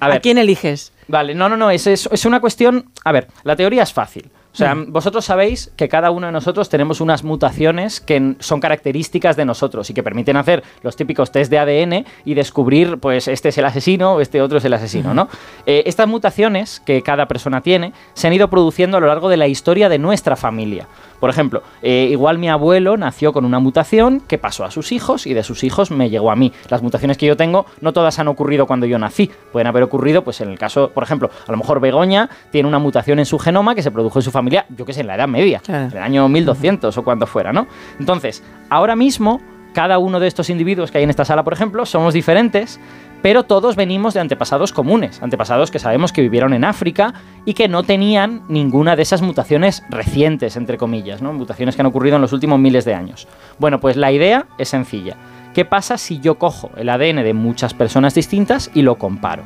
A 0.00 0.06
¿A, 0.06 0.08
ver, 0.08 0.20
quién 0.20 0.36
eliges? 0.38 0.90
Vale, 1.06 1.36
no, 1.36 1.48
no, 1.48 1.56
no, 1.56 1.70
es, 1.70 1.86
es, 1.86 2.08
es 2.10 2.24
una 2.24 2.40
cuestión... 2.40 2.86
A 3.04 3.12
ver, 3.12 3.28
la 3.44 3.54
teoría 3.54 3.84
es 3.84 3.92
fácil. 3.92 4.30
O 4.52 4.56
sea, 4.56 4.74
Mm. 4.74 4.92
vosotros 4.92 5.24
sabéis 5.24 5.72
que 5.76 5.88
cada 5.88 6.10
uno 6.10 6.26
de 6.26 6.32
nosotros 6.32 6.68
tenemos 6.68 7.00
unas 7.00 7.24
mutaciones 7.24 8.00
que 8.00 8.34
son 8.38 8.60
características 8.60 9.34
de 9.36 9.46
nosotros 9.46 9.88
y 9.88 9.94
que 9.94 10.02
permiten 10.02 10.36
hacer 10.36 10.62
los 10.82 10.94
típicos 10.94 11.32
test 11.32 11.50
de 11.50 11.58
ADN 11.58 12.04
y 12.26 12.34
descubrir, 12.34 12.98
pues, 12.98 13.28
este 13.28 13.48
es 13.48 13.56
el 13.58 13.64
asesino 13.64 14.12
o 14.14 14.20
este 14.20 14.42
otro 14.42 14.58
es 14.58 14.64
el 14.66 14.74
asesino, 14.74 15.14
¿no? 15.14 15.28
Eh, 15.64 15.84
estas 15.86 16.06
mutaciones 16.06 16.80
que 16.84 17.00
cada 17.02 17.26
persona 17.28 17.62
tiene 17.62 17.94
se 18.12 18.26
han 18.26 18.34
ido 18.34 18.50
produciendo 18.50 18.98
a 18.98 19.00
lo 19.00 19.06
largo 19.06 19.28
de 19.30 19.38
la 19.38 19.46
historia 19.48 19.88
de 19.88 19.98
nuestra 19.98 20.36
familia. 20.36 20.86
Por 21.22 21.30
ejemplo, 21.30 21.62
eh, 21.82 22.08
igual 22.10 22.38
mi 22.38 22.48
abuelo 22.48 22.96
nació 22.96 23.32
con 23.32 23.44
una 23.44 23.60
mutación 23.60 24.18
que 24.26 24.38
pasó 24.38 24.64
a 24.64 24.72
sus 24.72 24.90
hijos 24.90 25.24
y 25.28 25.34
de 25.34 25.44
sus 25.44 25.62
hijos 25.62 25.92
me 25.92 26.10
llegó 26.10 26.32
a 26.32 26.34
mí. 26.34 26.52
Las 26.68 26.82
mutaciones 26.82 27.16
que 27.16 27.26
yo 27.26 27.36
tengo 27.36 27.64
no 27.80 27.92
todas 27.92 28.18
han 28.18 28.26
ocurrido 28.26 28.66
cuando 28.66 28.86
yo 28.86 28.98
nací. 28.98 29.30
Pueden 29.52 29.68
haber 29.68 29.84
ocurrido, 29.84 30.24
pues 30.24 30.40
en 30.40 30.48
el 30.50 30.58
caso, 30.58 30.90
por 30.92 31.04
ejemplo, 31.04 31.30
a 31.46 31.52
lo 31.52 31.56
mejor 31.56 31.78
Begoña 31.78 32.28
tiene 32.50 32.68
una 32.68 32.80
mutación 32.80 33.20
en 33.20 33.24
su 33.26 33.38
genoma 33.38 33.76
que 33.76 33.84
se 33.84 33.92
produjo 33.92 34.18
en 34.18 34.24
su 34.24 34.32
familia, 34.32 34.66
yo 34.76 34.84
que 34.84 34.92
sé, 34.92 35.02
en 35.02 35.06
la 35.06 35.14
Edad 35.14 35.28
Media, 35.28 35.60
Claro. 35.60 35.84
en 35.92 35.96
el 35.96 36.02
año 36.02 36.28
1200 36.28 36.98
o 36.98 37.04
cuando 37.04 37.28
fuera, 37.28 37.52
¿no? 37.52 37.68
Entonces, 38.00 38.42
ahora 38.68 38.96
mismo, 38.96 39.40
cada 39.74 39.98
uno 39.98 40.18
de 40.18 40.26
estos 40.26 40.50
individuos 40.50 40.90
que 40.90 40.98
hay 40.98 41.04
en 41.04 41.10
esta 41.10 41.24
sala, 41.24 41.44
por 41.44 41.52
ejemplo, 41.52 41.86
somos 41.86 42.14
diferentes, 42.14 42.80
pero 43.22 43.44
todos 43.44 43.76
venimos 43.76 44.14
de 44.14 44.20
antepasados 44.20 44.72
comunes, 44.72 45.22
antepasados 45.22 45.70
que 45.70 45.78
sabemos 45.78 46.12
que 46.12 46.22
vivieron 46.22 46.52
en 46.52 46.64
África 46.64 47.14
y 47.44 47.54
que 47.54 47.68
no 47.68 47.84
tenían 47.84 48.42
ninguna 48.48 48.96
de 48.96 49.02
esas 49.02 49.22
mutaciones 49.22 49.84
recientes, 49.88 50.56
entre 50.56 50.76
comillas, 50.76 51.22
¿no? 51.22 51.32
Mutaciones 51.32 51.76
que 51.76 51.82
han 51.82 51.86
ocurrido 51.86 52.16
en 52.16 52.22
los 52.22 52.32
últimos 52.32 52.58
miles 52.58 52.84
de 52.84 52.94
años. 52.94 53.28
Bueno, 53.58 53.80
pues 53.80 53.96
la 53.96 54.10
idea 54.10 54.46
es 54.58 54.68
sencilla. 54.68 55.16
¿Qué 55.54 55.64
pasa 55.64 55.98
si 55.98 56.18
yo 56.18 56.36
cojo 56.36 56.70
el 56.76 56.88
ADN 56.88 57.22
de 57.22 57.34
muchas 57.34 57.74
personas 57.74 58.14
distintas 58.14 58.70
y 58.74 58.82
lo 58.82 58.96
comparo? 58.96 59.44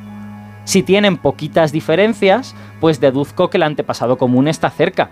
Si 0.65 0.83
tienen 0.83 1.17
poquitas 1.17 1.71
diferencias, 1.71 2.57
pues 2.81 2.99
deduzco 2.99 3.51
que 3.51 3.59
el 3.59 3.63
antepasado 3.63 4.17
común 4.17 4.49
está 4.49 4.71
cerca. 4.71 5.11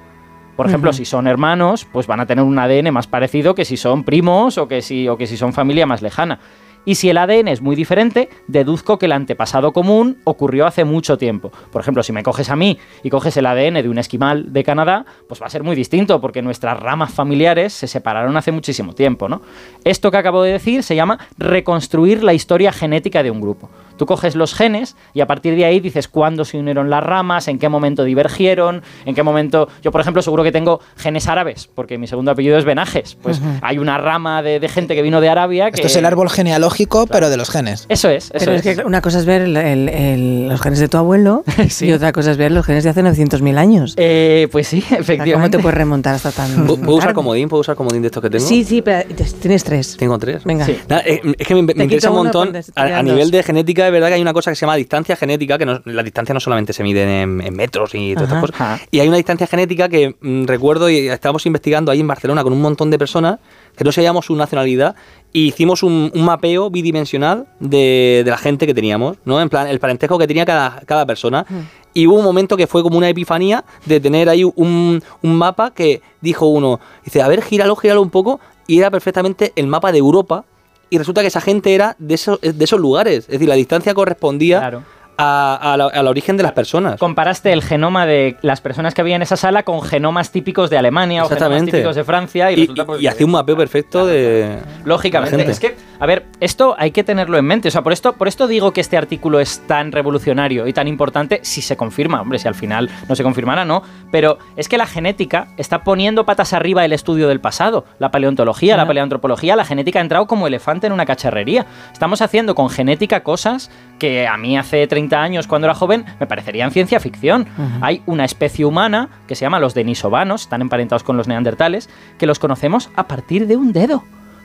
Por 0.56 0.68
ejemplo, 0.68 0.92
si 0.92 1.04
son 1.04 1.26
hermanos, 1.26 1.84
pues 1.84 2.06
van 2.06 2.20
a 2.20 2.26
tener 2.26 2.44
un 2.44 2.58
ADN 2.58 2.92
más 2.92 3.08
parecido 3.08 3.54
que 3.54 3.64
si 3.64 3.76
son 3.76 4.04
primos 4.04 4.56
o 4.56 4.68
que 4.68 4.82
si, 4.82 5.08
o 5.08 5.16
que 5.16 5.26
si 5.26 5.36
son 5.36 5.52
familia 5.52 5.86
más 5.86 6.00
lejana. 6.00 6.38
Y 6.84 6.96
si 6.96 7.08
el 7.08 7.18
ADN 7.18 7.48
es 7.48 7.60
muy 7.60 7.76
diferente, 7.76 8.28
deduzco 8.46 8.98
que 8.98 9.06
el 9.06 9.12
antepasado 9.12 9.72
común 9.72 10.18
ocurrió 10.24 10.66
hace 10.66 10.84
mucho 10.84 11.16
tiempo. 11.16 11.50
Por 11.72 11.80
ejemplo, 11.80 12.02
si 12.02 12.12
me 12.12 12.22
coges 12.22 12.50
a 12.50 12.56
mí 12.56 12.78
y 13.02 13.10
coges 13.10 13.36
el 13.36 13.46
ADN 13.46 13.74
de 13.74 13.88
un 13.88 13.98
esquimal 13.98 14.52
de 14.52 14.64
Canadá, 14.64 15.06
pues 15.28 15.40
va 15.40 15.46
a 15.46 15.50
ser 15.50 15.62
muy 15.62 15.76
distinto 15.76 16.20
porque 16.20 16.42
nuestras 16.42 16.78
ramas 16.78 17.12
familiares 17.12 17.72
se 17.72 17.86
separaron 17.86 18.36
hace 18.36 18.52
muchísimo 18.52 18.94
tiempo, 18.94 19.28
¿no? 19.28 19.42
Esto 19.84 20.10
que 20.10 20.16
acabo 20.18 20.42
de 20.42 20.52
decir 20.52 20.82
se 20.82 20.94
llama 20.94 21.18
reconstruir 21.38 22.22
la 22.22 22.34
historia 22.34 22.72
genética 22.72 23.22
de 23.22 23.30
un 23.30 23.40
grupo. 23.40 23.70
Tú 23.96 24.06
coges 24.06 24.34
los 24.34 24.54
genes 24.54 24.96
y 25.12 25.20
a 25.20 25.26
partir 25.26 25.54
de 25.54 25.64
ahí 25.64 25.80
dices 25.80 26.08
cuándo 26.08 26.44
se 26.44 26.58
unieron 26.58 26.90
las 26.90 27.02
ramas, 27.02 27.48
en 27.48 27.58
qué 27.58 27.68
momento 27.68 28.04
divergieron, 28.04 28.82
en 29.04 29.14
qué 29.14 29.22
momento... 29.22 29.68
Yo, 29.82 29.92
por 29.92 30.00
ejemplo, 30.00 30.20
seguro 30.20 30.42
que 30.42 30.50
tengo 30.50 30.80
genes 30.96 31.28
árabes, 31.28 31.68
porque 31.72 31.96
mi 31.96 32.06
segundo 32.08 32.32
apellido 32.32 32.58
es 32.58 32.64
Benajes. 32.64 33.14
Pues 33.14 33.40
hay 33.62 33.78
una 33.78 33.98
rama 33.98 34.42
de, 34.42 34.58
de 34.58 34.68
gente 34.68 34.96
que 34.96 35.02
vino 35.02 35.20
de 35.20 35.28
Arabia 35.28 35.70
que... 35.70 35.76
Esto 35.76 35.86
es 35.86 35.96
el 35.96 36.06
árbol 36.06 36.28
genealógico, 36.28 36.73
pero 37.10 37.30
de 37.30 37.36
los 37.36 37.50
genes. 37.50 37.86
Eso 37.88 38.08
es, 38.08 38.24
eso 38.26 38.32
Pero 38.38 38.52
es, 38.52 38.62
que 38.62 38.82
una 38.84 39.00
cosa 39.00 39.18
es 39.18 39.24
ver 39.26 39.42
el- 39.42 39.56
el- 39.56 39.88
el- 39.88 40.48
los 40.48 40.60
genes 40.60 40.78
de 40.78 40.88
tu 40.88 40.96
abuelo 40.96 41.44
Sí. 41.68 41.86
y 41.86 41.92
otra 41.92 42.12
cosa 42.12 42.30
es 42.30 42.36
ver 42.36 42.52
los 42.52 42.64
genes 42.66 42.84
de 42.84 42.90
hace 42.90 43.02
900.000 43.02 43.58
años. 43.58 43.94
Eh, 43.96 44.48
pues 44.52 44.68
sí, 44.68 44.80
sea, 44.82 44.88
¿Cómo 44.98 45.02
efectivamente. 45.02 45.56
te 45.56 45.62
puedes 45.62 45.76
remontar 45.78 46.14
hasta 46.14 46.30
tan 46.32 46.66
¿Puedo 46.66 46.82
usar 46.94 47.00
tarde? 47.08 47.14
comodín? 47.14 47.48
¿Puedo 47.48 47.60
usar 47.60 47.76
comodín 47.76 48.02
de 48.02 48.08
estos 48.08 48.22
que 48.22 48.30
tengo? 48.30 48.44
Sí, 48.46 48.64
sí, 48.64 48.82
pero 48.82 49.08
tienes 49.40 49.64
tres. 49.64 49.96
Tengo 49.96 50.18
tres. 50.18 50.44
Venga. 50.44 50.66
Sí. 50.66 50.78
Nada, 50.88 51.02
eh, 51.06 51.20
es 51.38 51.46
que 51.46 51.54
me, 51.54 51.62
me 51.62 51.84
interesa 51.84 52.10
un 52.10 52.16
montón. 52.16 52.52
te 52.52 52.60
A, 52.74 52.98
a 52.98 53.02
nivel 53.02 53.30
de 53.30 53.42
genética, 53.42 53.86
es 53.86 53.92
verdad 53.92 54.08
que 54.08 54.14
hay 54.14 54.22
una 54.22 54.32
cosa 54.32 54.50
que 54.50 54.56
se 54.56 54.60
llama 54.62 54.76
distancia 54.76 55.16
genética, 55.16 55.58
que 55.58 55.66
no- 55.66 55.80
la 55.84 56.02
distancia 56.02 56.32
no 56.34 56.40
solamente 56.40 56.72
se 56.72 56.82
mide 56.82 57.02
en, 57.22 57.40
en 57.40 57.54
metros 57.56 57.90
y 57.94 58.14
todas 58.14 58.28
Ajá. 58.30 58.38
estas 58.38 58.50
cosas. 58.50 58.60
Ajá. 58.76 58.86
Y 58.90 59.00
hay 59.00 59.08
una 59.08 59.16
distancia 59.16 59.46
genética 59.46 59.88
que 59.88 60.14
mm, 60.20 60.44
recuerdo 60.46 60.88
y 60.90 61.08
estábamos 61.08 61.44
investigando 61.46 61.90
ahí 61.92 62.00
en 62.00 62.08
Barcelona 62.08 62.42
con 62.42 62.52
un 62.52 62.60
montón 62.60 62.90
de 62.90 62.98
personas 62.98 63.38
que 63.76 63.84
no 63.84 63.92
sabíamos 63.92 64.26
su 64.26 64.36
nacionalidad 64.36 64.94
y 65.32 65.48
hicimos 65.48 65.82
un, 65.82 66.10
un 66.14 66.24
mapeo 66.24 66.70
bidimensional 66.70 67.46
de, 67.58 68.22
de 68.24 68.30
la 68.30 68.38
gente 68.38 68.66
que 68.66 68.74
teníamos, 68.74 69.16
¿no? 69.24 69.40
En 69.40 69.48
plan, 69.48 69.66
el 69.66 69.80
parentesco 69.80 70.18
que 70.18 70.26
tenía 70.26 70.46
cada, 70.46 70.80
cada 70.86 71.04
persona. 71.06 71.44
Y 71.92 72.06
hubo 72.06 72.16
un 72.16 72.24
momento 72.24 72.56
que 72.56 72.66
fue 72.66 72.82
como 72.82 72.98
una 72.98 73.08
epifanía 73.08 73.64
de 73.84 74.00
tener 74.00 74.28
ahí 74.28 74.44
un, 74.44 75.02
un 75.22 75.36
mapa 75.36 75.72
que 75.72 76.02
dijo 76.20 76.46
uno, 76.46 76.80
dice, 77.04 77.22
a 77.22 77.28
ver, 77.28 77.42
gíralo, 77.42 77.76
gíralo 77.76 78.02
un 78.02 78.10
poco, 78.10 78.40
y 78.66 78.78
era 78.78 78.90
perfectamente 78.90 79.52
el 79.56 79.66
mapa 79.66 79.92
de 79.92 79.98
Europa. 79.98 80.44
Y 80.90 80.98
resulta 80.98 81.22
que 81.22 81.28
esa 81.28 81.40
gente 81.40 81.74
era 81.74 81.96
de 81.98 82.14
esos, 82.14 82.40
de 82.40 82.64
esos 82.64 82.78
lugares. 82.78 83.24
Es 83.24 83.28
decir, 83.28 83.48
la 83.48 83.56
distancia 83.56 83.94
correspondía 83.94 84.60
Claro. 84.60 84.82
A, 85.16 85.72
a 85.72 85.76
la- 85.76 85.86
al 85.86 86.06
origen 86.08 86.36
de 86.36 86.42
las 86.42 86.52
personas. 86.52 86.98
Comparaste 86.98 87.52
el 87.52 87.62
genoma 87.62 88.06
de 88.06 88.36
las 88.42 88.60
personas 88.60 88.94
que 88.94 89.00
había 89.00 89.16
en 89.16 89.22
esa 89.22 89.36
sala 89.36 89.62
con 89.62 89.82
genomas 89.82 90.30
típicos 90.30 90.70
de 90.70 90.78
Alemania 90.78 91.24
o 91.24 91.28
genomas 91.28 91.64
típicos 91.64 91.96
de 91.96 92.04
Francia 92.04 92.50
y, 92.50 92.54
Y, 92.54 92.56
resulta 92.62 92.86
pues, 92.86 93.02
y 93.02 93.06
hacía 93.06 93.26
un 93.26 93.32
mapeo 93.32 93.56
perfecto 93.56 94.06
de... 94.06 94.58
Lógicamente, 94.84 95.36
la 95.36 95.42
gente. 95.44 95.52
es 95.52 95.60
que, 95.60 95.76
a 96.00 96.06
ver, 96.06 96.26
esto 96.40 96.74
hay 96.78 96.90
que 96.90 97.04
tenerlo 97.04 97.38
en 97.38 97.44
mente. 97.44 97.68
O 97.68 97.70
sea, 97.70 97.82
por 97.82 97.92
esto, 97.92 98.14
por 98.14 98.28
esto 98.28 98.46
digo 98.46 98.72
que 98.72 98.80
este 98.80 98.96
artículo 98.96 99.40
es 99.40 99.60
tan 99.66 99.92
revolucionario 99.92 100.66
y 100.66 100.72
tan 100.72 100.88
importante 100.88 101.40
si 101.42 101.62
se 101.62 101.76
confirma. 101.76 102.20
Hombre, 102.20 102.38
si 102.38 102.48
al 102.48 102.54
final 102.54 102.90
no 103.08 103.14
se 103.14 103.22
confirmara, 103.22 103.64
no. 103.64 103.82
Pero 104.10 104.38
es 104.56 104.68
que 104.68 104.78
la 104.78 104.86
genética 104.86 105.48
está 105.56 105.84
poniendo 105.84 106.24
patas 106.26 106.52
arriba 106.52 106.84
el 106.84 106.92
estudio 106.92 107.28
del 107.28 107.40
pasado. 107.40 107.84
La 107.98 108.10
paleontología, 108.10 108.76
la 108.76 108.82
Ajá. 108.82 108.88
paleoantropología, 108.88 109.54
la 109.56 109.64
genética 109.64 109.98
ha 109.98 110.02
entrado 110.02 110.26
como 110.26 110.46
elefante 110.46 110.86
en 110.86 110.92
una 110.92 111.06
cacharrería. 111.06 111.66
Estamos 111.92 112.20
haciendo 112.22 112.54
con 112.54 112.68
genética 112.70 113.22
cosas 113.22 113.70
que 113.98 114.26
a 114.26 114.36
mí 114.36 114.56
hace 114.58 114.86
30 114.86 115.03
años, 115.12 115.46
cuando 115.46 115.66
era 115.66 115.74
joven, 115.74 116.04
me 116.20 116.26
parecerían 116.26 116.70
ciencia 116.70 117.00
ficción. 117.00 117.46
Hay 117.80 118.02
una 118.06 118.24
especie 118.24 118.64
humana 118.64 119.08
que 119.26 119.34
se 119.34 119.44
llama 119.44 119.60
los 119.60 119.74
denisovanos, 119.74 120.42
están 120.42 120.62
emparentados 120.62 121.02
con 121.02 121.16
los 121.16 121.28
neandertales, 121.28 121.90
que 122.18 122.26
los 122.26 122.38
conocemos 122.38 122.90
a 122.96 123.06
partir 123.06 123.46
de 123.46 123.56
un 123.56 123.72
dedo 123.72 124.04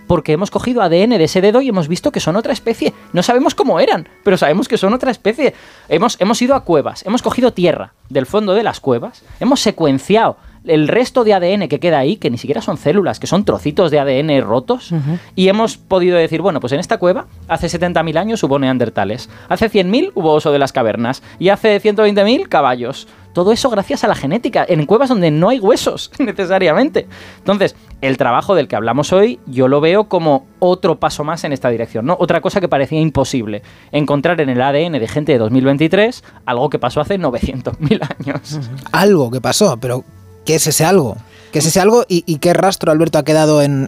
porque 0.09 0.33
hemos 0.33 0.49
cogido 0.49 0.81
ADN 0.81 1.11
de 1.11 1.23
ese 1.25 1.39
dedo 1.39 1.61
y 1.61 1.69
hemos 1.69 1.87
visto 1.87 2.11
que 2.11 2.19
son 2.19 2.35
otra 2.35 2.51
especie. 2.51 2.95
No 3.13 3.21
sabemos 3.21 3.53
cómo 3.53 3.79
eran, 3.79 4.09
pero 4.23 4.37
sabemos 4.37 4.67
que 4.67 4.79
son 4.79 4.91
otra 4.95 5.11
especie. 5.11 5.53
Hemos, 5.87 6.19
hemos 6.19 6.41
ido 6.41 6.55
a 6.55 6.63
cuevas, 6.63 7.05
hemos 7.05 7.21
cogido 7.21 7.53
tierra 7.53 7.93
del 8.09 8.25
fondo 8.25 8.55
de 8.55 8.63
las 8.63 8.79
cuevas, 8.79 9.21
hemos 9.39 9.59
secuenciado 9.59 10.37
el 10.65 10.87
resto 10.87 11.23
de 11.23 11.33
ADN 11.33 11.67
que 11.67 11.79
queda 11.79 11.99
ahí, 11.99 12.17
que 12.17 12.29
ni 12.29 12.37
siquiera 12.37 12.61
son 12.61 12.77
células, 12.77 13.19
que 13.19 13.27
son 13.27 13.45
trocitos 13.45 13.91
de 13.91 13.99
ADN 13.99 14.41
rotos, 14.41 14.93
y 15.35 15.47
hemos 15.47 15.77
podido 15.77 16.17
decir, 16.17 16.41
bueno, 16.41 16.59
pues 16.59 16.73
en 16.73 16.79
esta 16.79 16.97
cueva 16.97 17.27
hace 17.47 17.67
70.000 17.67 18.17
años 18.17 18.43
hubo 18.43 18.59
neandertales, 18.59 19.29
hace 19.47 19.69
100.000 19.69 20.11
hubo 20.15 20.33
oso 20.33 20.51
de 20.51 20.59
las 20.59 20.73
cavernas, 20.73 21.23
y 21.39 21.49
hace 21.49 21.81
120.000 21.81 22.47
caballos. 22.47 23.07
Todo 23.33 23.51
eso 23.51 23.69
gracias 23.69 24.03
a 24.03 24.07
la 24.07 24.15
genética, 24.15 24.65
en 24.67 24.85
cuevas 24.85 25.09
donde 25.09 25.29
no 25.29 25.49
hay 25.49 25.59
huesos 25.59 26.11
necesariamente. 26.19 27.07
Entonces, 27.37 27.75
el 28.01 28.17
trabajo 28.17 28.55
del 28.55 28.67
que 28.67 28.75
hablamos 28.75 29.13
hoy, 29.13 29.39
yo 29.45 29.67
lo 29.67 29.81
veo 29.81 30.05
como 30.05 30.47
otro 30.59 30.99
paso 30.99 31.23
más 31.23 31.43
en 31.43 31.53
esta 31.53 31.69
dirección, 31.69 32.05
¿no? 32.05 32.17
Otra 32.19 32.41
cosa 32.41 32.59
que 32.59 32.67
parecía 32.67 32.99
imposible, 32.99 33.61
encontrar 33.91 34.41
en 34.41 34.49
el 34.49 34.61
ADN 34.61 34.93
de 34.93 35.07
gente 35.07 35.33
de 35.33 35.37
2023 35.37 36.23
algo 36.45 36.69
que 36.69 36.79
pasó 36.79 37.01
hace 37.01 37.19
900.000 37.19 38.15
años. 38.19 38.59
Algo 38.91 39.29
que 39.29 39.41
pasó, 39.41 39.77
pero 39.77 40.03
¿qué 40.49 40.55
es 40.55 40.65
ese 40.65 40.83
algo? 40.83 41.15
¿Qué 41.51 41.59
es 41.59 41.65
ese 41.67 41.79
algo 41.79 42.05
y, 42.07 42.23
qué 42.37 42.55
rastro, 42.55 42.91
Alberto, 42.91 43.19
ha 43.19 43.23
quedado 43.23 43.61
en, 43.61 43.87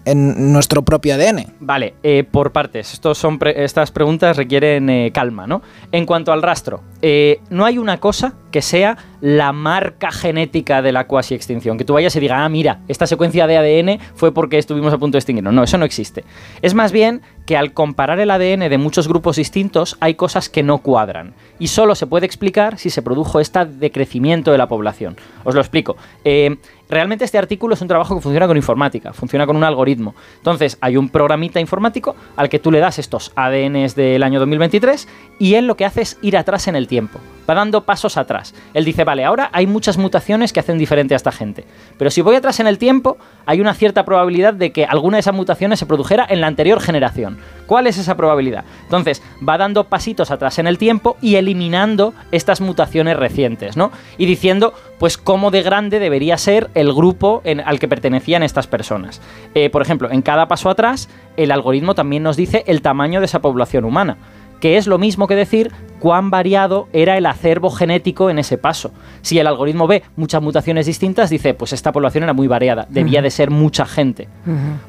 nuestro 0.53 0.83
propio 0.83 1.15
ADN? 1.15 1.47
Vale, 1.59 1.95
eh, 2.03 2.23
por 2.23 2.51
partes. 2.51 2.93
Estos 2.93 3.17
son 3.17 3.39
estas 3.43 3.89
preguntas 3.89 4.37
requieren 4.37 4.87
eh, 4.87 5.11
calma, 5.11 5.47
¿no? 5.47 5.63
En 5.91 6.05
cuanto 6.05 6.31
al 6.31 6.43
rastro, 6.43 6.83
eh, 7.01 7.39
no 7.49 7.65
hay 7.65 7.79
una 7.79 7.99
cosa 7.99 8.35
que 8.51 8.61
sea 8.61 8.95
la 9.21 9.53
marca 9.53 10.11
genética 10.11 10.83
de 10.83 10.91
la 10.91 11.07
cuasi 11.07 11.33
extinción. 11.33 11.79
Que 11.79 11.85
tú 11.85 11.93
vayas 11.93 12.15
y 12.15 12.19
digas, 12.19 12.37
ah, 12.41 12.49
mira, 12.49 12.81
esta 12.87 13.07
secuencia 13.07 13.47
de 13.47 13.57
ADN 13.57 13.99
fue 14.13 14.31
porque 14.31 14.59
estuvimos 14.59 14.93
a 14.93 14.99
punto 14.99 15.15
de 15.15 15.19
extinguirnos. 15.19 15.53
No, 15.53 15.63
eso 15.63 15.79
no 15.79 15.85
existe. 15.85 16.25
Es 16.61 16.75
más 16.75 16.91
bien 16.91 17.21
que 17.51 17.58
al 17.58 17.74
comparar 17.74 18.17
el 18.22 18.31
ADN 18.31 18.70
de 18.70 18.77
muchos 18.77 19.10
grupos 19.10 19.36
distintos 19.36 19.98
hay 20.00 20.15
cosas 20.15 20.48
que 20.48 20.63
no 20.63 20.77
cuadran. 20.77 21.34
Y 21.60 21.67
solo 21.67 21.96
se 21.96 22.08
puede 22.08 22.25
explicar 22.25 22.77
si 22.77 22.89
se 22.89 23.01
produjo 23.01 23.41
este 23.41 23.65
decrecimiento 23.65 24.53
de 24.53 24.58
la 24.58 24.70
población. 24.70 25.17
Os 25.43 25.53
lo 25.53 25.60
explico. 25.60 25.98
Eh, 26.24 26.55
realmente 26.88 27.25
este 27.25 27.38
artículo 27.38 27.74
es 27.74 27.81
un 27.81 27.89
trabajo 27.89 28.15
que 28.15 28.22
funciona 28.22 28.48
con 28.48 28.55
informática, 28.55 29.12
funciona 29.12 29.46
con 29.46 29.58
un 29.58 29.65
algoritmo. 29.65 30.15
Entonces 30.38 30.77
hay 30.79 30.96
un 30.96 31.10
programita 31.10 31.60
informático 31.60 32.15
al 32.38 32.48
que 32.48 32.60
tú 32.60 32.72
le 32.72 32.79
das 32.79 33.00
estos 33.00 33.34
ADNs 33.36 33.96
del 33.96 34.24
año 34.24 34.39
2023 34.39 35.10
y 35.38 35.55
él 35.55 35.67
lo 35.67 35.75
que 35.75 35.84
hace 35.84 36.03
es 36.03 36.20
ir 36.22 36.38
atrás 36.38 36.70
en 36.70 36.77
el 36.77 36.88
tiempo. 36.88 37.20
Va 37.51 37.55
dando 37.55 37.84
pasos 37.84 38.15
atrás. 38.15 38.55
Él 38.74 38.86
dice, 38.86 39.03
vale, 39.03 39.25
ahora 39.25 39.50
hay 39.51 39.67
muchas 39.67 39.98
mutaciones 39.98 40.53
que 40.53 40.62
hacen 40.62 40.77
diferente 40.77 41.15
a 41.15 41.17
esta 41.17 41.34
gente. 41.34 41.65
Pero 41.98 42.10
si 42.10 42.22
voy 42.22 42.38
atrás 42.38 42.62
en 42.62 42.67
el 42.67 42.77
tiempo, 42.77 43.17
hay 43.46 43.60
una 43.60 43.74
cierta 43.74 44.05
probabilidad 44.05 44.53
de 44.53 44.72
que 44.72 44.86
alguna 44.86 45.17
de 45.17 45.20
esas 45.20 45.36
mutaciones 45.36 45.77
se 45.77 45.86
produjera 45.86 46.25
en 46.29 46.39
la 46.39 46.48
anterior 46.48 46.79
generación. 46.79 47.39
¿Cuál 47.67 47.88
es 47.88 47.98
esa 47.98 48.15
probabilidad? 48.15 48.63
Entonces, 48.84 49.22
va 49.46 49.58
dando 49.58 49.84
pasitos 49.84 50.31
atrás 50.31 50.60
en 50.60 50.67
el 50.67 50.77
tiempo 50.77 51.17
y 51.22 51.36
eliminando 51.36 52.13
estas 52.31 52.62
mutaciones 52.62 53.17
recientes, 53.17 53.75
¿no? 53.75 53.91
Y 54.17 54.27
diciendo, 54.27 54.74
pues, 54.98 55.17
cómo 55.17 55.51
de 55.51 55.62
grande 55.62 56.00
debería 56.00 56.38
ser 56.38 56.70
el 56.74 56.93
grupo 56.93 57.43
al 57.65 57.79
que 57.79 57.89
pertenecían 57.89 58.43
estas 58.43 58.67
personas. 58.67 59.22
Eh, 59.55 59.70
por 59.70 59.81
ejemplo, 59.81 60.10
en 60.10 60.22
cada 60.22 60.48
paso 60.48 60.70
atrás, 60.70 61.10
el 61.36 61.51
algoritmo 61.51 61.96
también 61.96 62.24
nos 62.24 62.38
dice 62.38 62.63
el 62.67 62.81
tamaño 62.81 63.20
de 63.20 63.25
esa 63.25 63.41
población 63.41 63.84
humana 63.84 64.15
que 64.61 64.77
es 64.77 64.87
lo 64.87 64.97
mismo 64.97 65.27
que 65.27 65.35
decir 65.35 65.71
cuán 65.99 66.29
variado 66.29 66.87
era 66.93 67.17
el 67.17 67.25
acervo 67.25 67.69
genético 67.69 68.29
en 68.29 68.39
ese 68.39 68.57
paso. 68.57 68.91
Si 69.21 69.37
el 69.37 69.47
algoritmo 69.47 69.87
ve 69.87 70.03
muchas 70.15 70.41
mutaciones 70.41 70.85
distintas, 70.85 71.29
dice, 71.29 71.53
pues 71.53 71.73
esta 71.73 71.91
población 71.91 72.23
era 72.23 72.33
muy 72.33 72.47
variada, 72.47 72.87
debía 72.89 73.21
de 73.21 73.29
ser 73.29 73.49
mucha 73.49 73.85
gente. 73.85 74.29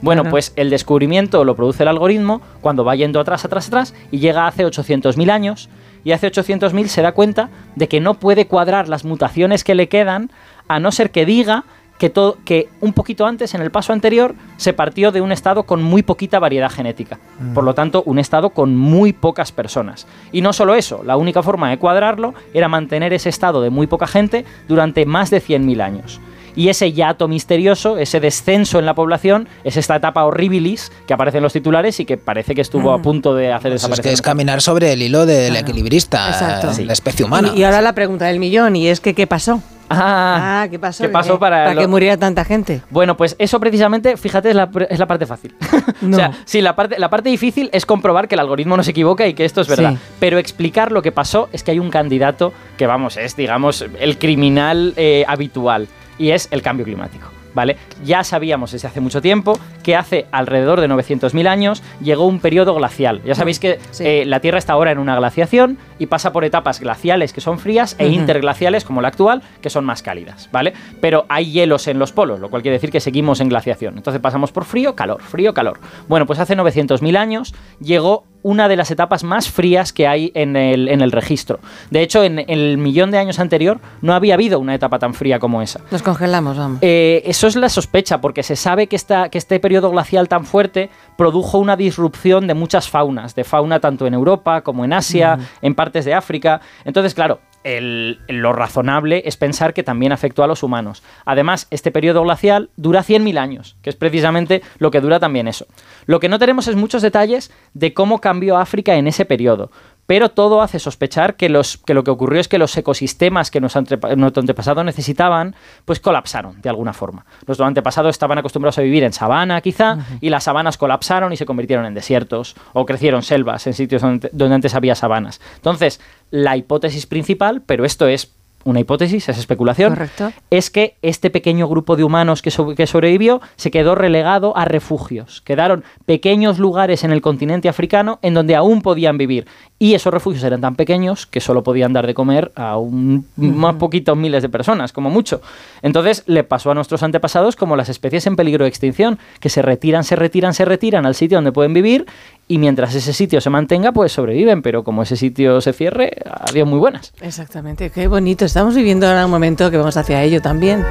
Bueno, 0.01 0.25
pues 0.25 0.53
el 0.57 0.71
descubrimiento 0.71 1.45
lo 1.45 1.57
produce 1.57 1.83
el 1.83 1.89
algoritmo 1.89 2.41
cuando 2.61 2.85
va 2.85 2.95
yendo 2.95 3.19
atrás, 3.19 3.45
atrás, 3.45 3.67
atrás 3.67 3.95
y 4.11 4.21
llega 4.21 4.47
hace 4.47 4.65
800.000 4.65 5.31
años 5.31 5.69
y 6.05 6.13
hace 6.13 6.31
800.000 6.31 6.87
se 6.87 7.03
da 7.03 7.13
cuenta 7.13 7.51
de 7.75 7.89
que 7.89 8.01
no 8.01 8.15
puede 8.15 8.47
cuadrar 8.47 8.89
las 8.89 9.05
mutaciones 9.05 9.65
que 9.65 9.75
le 9.75 9.89
quedan 9.89 10.31
a 10.69 10.81
no 10.81 10.93
ser 10.93 11.11
que 11.11 11.27
diga 11.27 11.65
que, 12.03 12.11
todo, 12.11 12.39
que 12.45 12.69
un 12.81 12.93
poquito 12.93 13.27
antes, 13.27 13.55
en 13.55 13.63
el 13.63 13.71
paso 13.71 13.93
anterior, 13.93 14.35
se 14.57 14.73
partió 14.73 15.13
de 15.13 15.21
un 15.21 15.31
estado 15.31 15.63
con 15.63 15.81
muy 15.85 16.03
poquita 16.03 16.41
variedad 16.41 16.69
genética. 16.69 17.21
Por 17.55 17.63
lo 17.63 17.75
tanto, 17.75 18.03
un 18.07 18.19
estado 18.19 18.51
con 18.51 18.77
muy 18.77 19.13
pocas 19.13 19.53
personas. 19.53 20.09
Y 20.33 20.41
no 20.41 20.53
solo 20.53 20.75
eso, 20.75 21.05
la 21.07 21.17
única 21.17 21.45
forma 21.45 21.71
de 21.71 21.79
cuadrarlo 21.79 22.35
era 22.55 22.67
mantener 22.67 23.13
ese 23.13 23.29
estado 23.29 23.63
de 23.63 23.71
muy 23.71 23.87
poca 23.87 24.09
gente 24.09 24.45
durante 24.67 25.07
más 25.07 25.31
de 25.31 25.41
100.000 25.41 25.81
años. 25.81 26.21
Y 26.57 26.71
ese 26.71 26.93
yato 26.93 27.29
misterioso, 27.29 27.97
ese 27.99 28.19
descenso 28.19 28.81
en 28.81 28.85
la 28.85 28.95
población, 28.95 29.47
es 29.63 29.77
esta 29.77 29.95
etapa 29.95 30.25
horribilis 30.25 30.91
que 31.07 31.15
aparece 31.15 31.37
en 31.37 31.45
los 31.45 31.53
titulares 31.53 32.01
y 32.01 32.05
que 32.05 32.17
parece 32.17 32.57
que 32.57 32.63
estuvo 32.63 32.93
a 32.93 33.01
punto 33.01 33.33
de 33.37 33.53
hacer 33.53 33.71
Pues 33.71 33.75
es 33.75 33.83
desaparecer. 33.83 34.05
que 34.07 34.13
es 34.13 34.23
caminar 34.23 34.61
sobre 34.61 34.93
el 34.93 35.03
hilo 35.03 35.25
del 35.25 35.55
equilibrista, 35.55 36.31
Exacto. 36.31 36.73
la 36.83 36.93
especie 36.95 37.25
humana. 37.25 37.53
Y, 37.55 37.61
y 37.61 37.63
ahora 37.65 37.81
la 37.81 37.93
pregunta 37.95 38.25
del 38.27 38.41
millón, 38.41 38.75
y 38.75 38.89
es 38.89 38.99
que 38.99 39.15
¿qué 39.15 39.29
pasó? 39.29 39.63
Ah, 39.93 40.63
Ah, 40.63 40.69
¿qué 40.71 40.79
pasó? 40.79 41.03
¿Qué 41.05 41.09
pasó 41.09 41.39
para, 41.39 41.75
lo- 41.75 41.81
que 41.81 41.87
muriera 41.87 42.17
tanta 42.17 42.45
gente? 42.45 42.83
Bueno, 42.91 43.17
pues 43.17 43.37
eso 43.39 43.59
precisamente, 43.61 44.17
fíjate, 44.17 44.51
es 44.51 44.57
la, 44.57 44.71
es 44.89 44.99
la 44.99 45.07
parte 45.07 45.27
fácil. 45.27 45.55
No. 46.03 46.17
o 46.17 46.19
sea, 46.19 46.33
sí, 46.45 46.61
la 46.61 46.75
parte, 46.75 46.99
la 46.99 47.11
parte 47.11 47.29
difícil 47.29 47.71
es 47.73 47.87
comprobar 47.87 48.27
que 48.27 48.35
el 48.35 48.41
algoritmo 48.41 48.77
no 48.77 48.83
se 48.83 48.91
equivoca 48.91 49.27
y 49.27 49.35
que 49.35 49.45
esto 49.45 49.61
es 49.61 49.69
verdad. 49.69 49.93
Sí. 49.93 49.99
Pero 50.19 50.39
explicar 50.39 50.91
lo 50.91 51.01
que 51.03 51.13
pasó 51.13 51.49
es 51.53 51.63
que 51.63 51.71
hay 51.71 51.79
un 51.79 51.91
candidato 51.91 52.53
que, 52.77 52.87
vamos, 52.87 53.17
es, 53.17 53.37
digamos, 53.37 53.85
el 54.01 54.19
criminal 54.19 54.95
eh, 54.97 55.25
habitual 55.29 55.87
y 56.19 56.31
es 56.31 56.49
el 56.51 56.61
cambio 56.63 56.85
climático. 56.85 57.29
¿Vale? 57.55 57.77
Ya 58.05 58.25
sabíamos 58.25 58.73
desde 58.73 58.89
hace 58.89 59.01
mucho 59.01 59.21
tiempo 59.21 59.59
que 59.83 59.97
hace 59.97 60.27
alrededor 60.33 60.81
de 60.81 60.89
900.000 60.89 61.47
años 61.47 61.83
llegó 62.01 62.27
un 62.27 62.41
periodo 62.41 62.75
glacial. 62.75 63.21
Ya 63.25 63.35
sabéis 63.35 63.59
que 63.59 63.79
Sí. 63.91 64.05
eh, 64.07 64.25
la 64.27 64.41
Tierra 64.41 64.59
está 64.59 64.73
ahora 64.73 64.91
en 64.93 64.99
una 64.99 65.17
glaciación 65.17 65.79
y 65.99 66.07
pasa 66.07 66.33
por 66.33 66.45
etapas 66.45 66.81
glaciales 66.81 67.33
que 67.33 67.41
son 67.41 67.59
frías 67.59 67.95
e 67.99 68.09
interglaciales 68.09 68.85
como 68.85 69.03
la 69.03 69.09
actual 69.09 69.43
que 69.61 69.71
son 69.71 69.85
más 69.85 70.03
cálidas, 70.03 70.49
¿vale? 70.53 70.73
Pero 71.01 71.27
hay 71.29 71.51
hielos 71.53 71.87
en 71.89 71.99
los 71.99 72.13
polos, 72.13 72.41
lo 72.41 72.49
cual 72.51 72.63
quiere 72.63 72.77
decir 72.77 72.91
que 72.91 73.01
seguimos 73.01 73.41
en 73.41 73.49
glaciación. 73.49 73.97
Entonces 73.97 74.21
pasamos 74.21 74.53
por 74.53 74.65
frío, 74.65 74.95
calor, 74.97 75.23
frío, 75.23 75.53
calor. 75.55 75.81
Bueno, 76.09 76.27
pues 76.27 76.39
hace 76.39 76.57
900.000 76.57 77.17
años 77.17 77.55
llegó 77.81 78.25
una 78.43 78.69
de 78.69 78.77
las 78.77 78.91
etapas 78.91 79.25
más 79.25 79.51
frías 79.51 79.93
que 79.93 80.07
hay 80.07 80.33
en 80.35 80.57
el, 80.57 80.89
en 80.89 81.01
el 81.01 81.13
registro. 81.13 81.61
De 81.91 82.03
hecho, 82.03 82.23
en 82.25 82.39
el 82.49 82.79
millón 82.79 83.11
de 83.11 83.19
años 83.19 83.39
anterior 83.39 83.81
no 84.01 84.15
había 84.15 84.35
habido 84.35 84.59
una 84.59 84.75
etapa 84.75 84.99
tan 84.99 85.15
fría 85.15 85.39
como 85.39 85.63
esa. 85.63 85.81
Nos 85.91 86.03
congelamos, 86.03 86.57
vamos. 86.57 86.79
Eh, 86.83 87.23
eso 87.25 87.47
es 87.47 87.57
la 87.57 87.69
sospecha, 87.69 88.21
porque 88.21 88.43
se 88.43 88.57
sabe 88.57 88.87
que, 88.87 88.97
esta, 88.97 89.29
que 89.29 89.39
este 89.39 89.61
periodo 89.61 89.91
glacial 89.91 90.29
tan 90.29 90.45
fuerte 90.45 90.91
produjo 91.17 91.59
una 91.59 91.77
disrupción 91.77 92.47
de 92.47 92.55
muchas 92.55 92.89
faunas, 92.89 93.35
de 93.35 93.45
fauna 93.45 93.81
tanto 93.81 94.07
en 94.07 94.15
Europa 94.15 94.63
como 94.63 94.85
en 94.85 94.93
Asia, 94.93 95.39
en 95.61 95.75
partes 95.75 96.05
de 96.05 96.15
África. 96.15 96.61
Entonces, 96.85 97.15
claro, 97.15 97.41
lo 97.65 98.53
razonable 98.53 99.23
es 99.25 99.37
pensar 99.37 99.75
que 99.75 99.83
también 99.83 100.13
afectó 100.13 100.43
a 100.43 100.47
los 100.47 100.63
humanos. 100.63 101.03
Además, 101.25 101.67
este 101.71 101.91
periodo 101.91 102.23
glacial 102.23 102.71
dura 102.77 103.03
100.000 103.03 103.39
años, 103.39 103.77
que 103.83 103.91
es 103.91 103.97
precisamente 103.97 104.63
lo 104.79 104.91
que 104.91 105.01
dura 105.01 105.21
también 105.21 105.49
eso. 105.49 105.67
Lo 106.07 106.21
que 106.21 106.29
no 106.29 106.39
tenemos 106.39 106.69
es 106.69 106.77
muchos 106.77 107.03
detalles 107.03 107.53
de 107.75 107.95
cómo 107.95 108.21
cambió 108.21 108.57
África 108.57 108.97
en 108.97 109.07
ese 109.07 109.25
periodo. 109.25 109.71
Pero 110.07 110.31
todo 110.31 110.63
hace 110.63 110.79
sospechar 110.79 111.37
que, 111.37 111.49
los, 111.49 111.77
que 111.79 111.95
lo 111.95 112.03
que 112.05 112.11
ocurrió 112.11 112.41
es 112.41 112.49
que 112.49 112.59
los 112.59 112.77
ecosistemas 112.77 113.51
que 113.51 113.61
nuestro 113.61 113.83
antepa- 113.83 114.17
nuestro 114.17 114.41
antepasado 114.41 114.83
necesitaban, 114.85 115.55
pues 115.85 116.01
colapsaron 116.01 116.61
de 116.61 116.69
alguna 116.69 116.93
forma. 116.93 117.25
Nuestros 117.47 117.67
antepasados 117.67 118.11
estaban 118.11 118.37
acostumbrados 118.39 118.79
a 118.79 118.83
vivir 118.83 119.05
en 119.05 119.13
sabana, 119.13 119.61
quizá, 119.61 119.99
y 120.21 120.29
las 120.31 120.45
sabanas 120.45 120.77
colapsaron 120.77 121.33
y 121.33 121.37
se 121.37 121.47
convirtieron 121.47 121.87
en 121.87 121.95
desiertos, 121.95 122.57
o 122.73 122.85
crecieron 122.85 123.23
selvas 123.23 123.67
en 123.67 123.75
sitios 123.75 124.03
donde, 124.03 124.29
donde 124.33 124.55
antes 124.57 124.75
había 124.75 124.95
sabanas. 124.95 125.41
Entonces, 125.57 126.01
la 126.31 126.57
hipótesis 126.57 127.07
principal, 127.07 127.63
pero 127.65 127.85
esto 127.85 128.07
es 128.09 128.33
una 128.65 128.79
hipótesis, 128.79 129.29
es 129.29 129.39
especulación, 129.39 129.91
Correcto. 129.93 130.31
es 130.51 130.71
que 130.71 130.97
este 131.03 131.31
pequeño 131.31 131.67
grupo 131.67 131.97
de 131.97 132.05
humanos 132.05 132.43
que, 132.43 132.53
so- 132.53 132.77
que 132.77 132.87
sobrevivió 132.87 133.41
se 133.57 133.73
quedó 133.73 133.97
relegado 133.97 134.57
a 134.57 134.65
refugios. 134.65 135.41
Quedaron 135.43 135.83
pequeños 136.07 136.61
lugares 136.61 137.03
en 137.03 137.11
el 137.11 137.21
continente 137.23 137.69
africano 137.69 138.21
en 138.23 138.35
donde 138.35 138.55
aún 138.55 138.81
podían 138.81 139.19
vivir. 139.19 139.49
Y 139.83 139.95
esos 139.95 140.15
refugios 140.15 140.45
eran 140.45 140.61
tan 140.61 140.77
pequeños 140.77 141.27
que 141.27 141.41
solo 141.41 141.65
podían 141.65 141.93
dar 141.93 142.07
de 142.07 142.15
comer 142.15 142.53
a 142.55 142.77
un, 142.77 143.27
más 143.35 143.75
poquitos 143.75 144.17
miles 144.17 144.41
de 144.41 144.49
personas, 144.49 144.93
como 144.93 145.11
mucho. 145.11 145.41
Entonces 145.83 146.23
le 146.27 146.45
pasó 146.45 146.71
a 146.71 146.75
nuestros 146.75 147.03
antepasados 147.03 147.57
como 147.57 147.75
las 147.75 147.89
especies 147.89 148.29
en 148.29 148.37
peligro 148.37 148.65
de 148.65 148.69
extinción, 148.69 149.19
que 149.41 149.49
se 149.49 149.61
retiran, 149.61 150.05
se 150.05 150.15
retiran, 150.15 150.55
se 150.55 150.65
retiran 150.65 151.05
al 151.05 151.17
sitio 151.17 151.39
donde 151.39 151.51
pueden 151.51 151.75
vivir 151.75 152.07
y 152.47 152.59
mientras 152.59 152.95
ese 152.95 153.13
sitio 153.13 153.41
se 153.41 153.51
mantenga, 153.51 153.91
pues 153.91 154.13
sobreviven. 154.13 154.63
Pero 154.63 154.85
como 154.85 155.03
ese 155.03 155.17
sitio 155.17 155.61
se 155.61 155.73
cierre, 155.73 156.13
adiós 156.31 156.69
muy 156.69 156.79
buenas. 156.79 157.13
Exactamente, 157.21 157.91
qué 157.91 158.07
bonito. 158.07 158.45
Estamos 158.45 158.77
viviendo 158.77 159.09
ahora 159.09 159.25
un 159.25 159.33
momento 159.33 159.69
que 159.69 159.79
vamos 159.79 159.97
hacia 159.97 160.23
ello 160.23 160.41
también. 160.41 160.85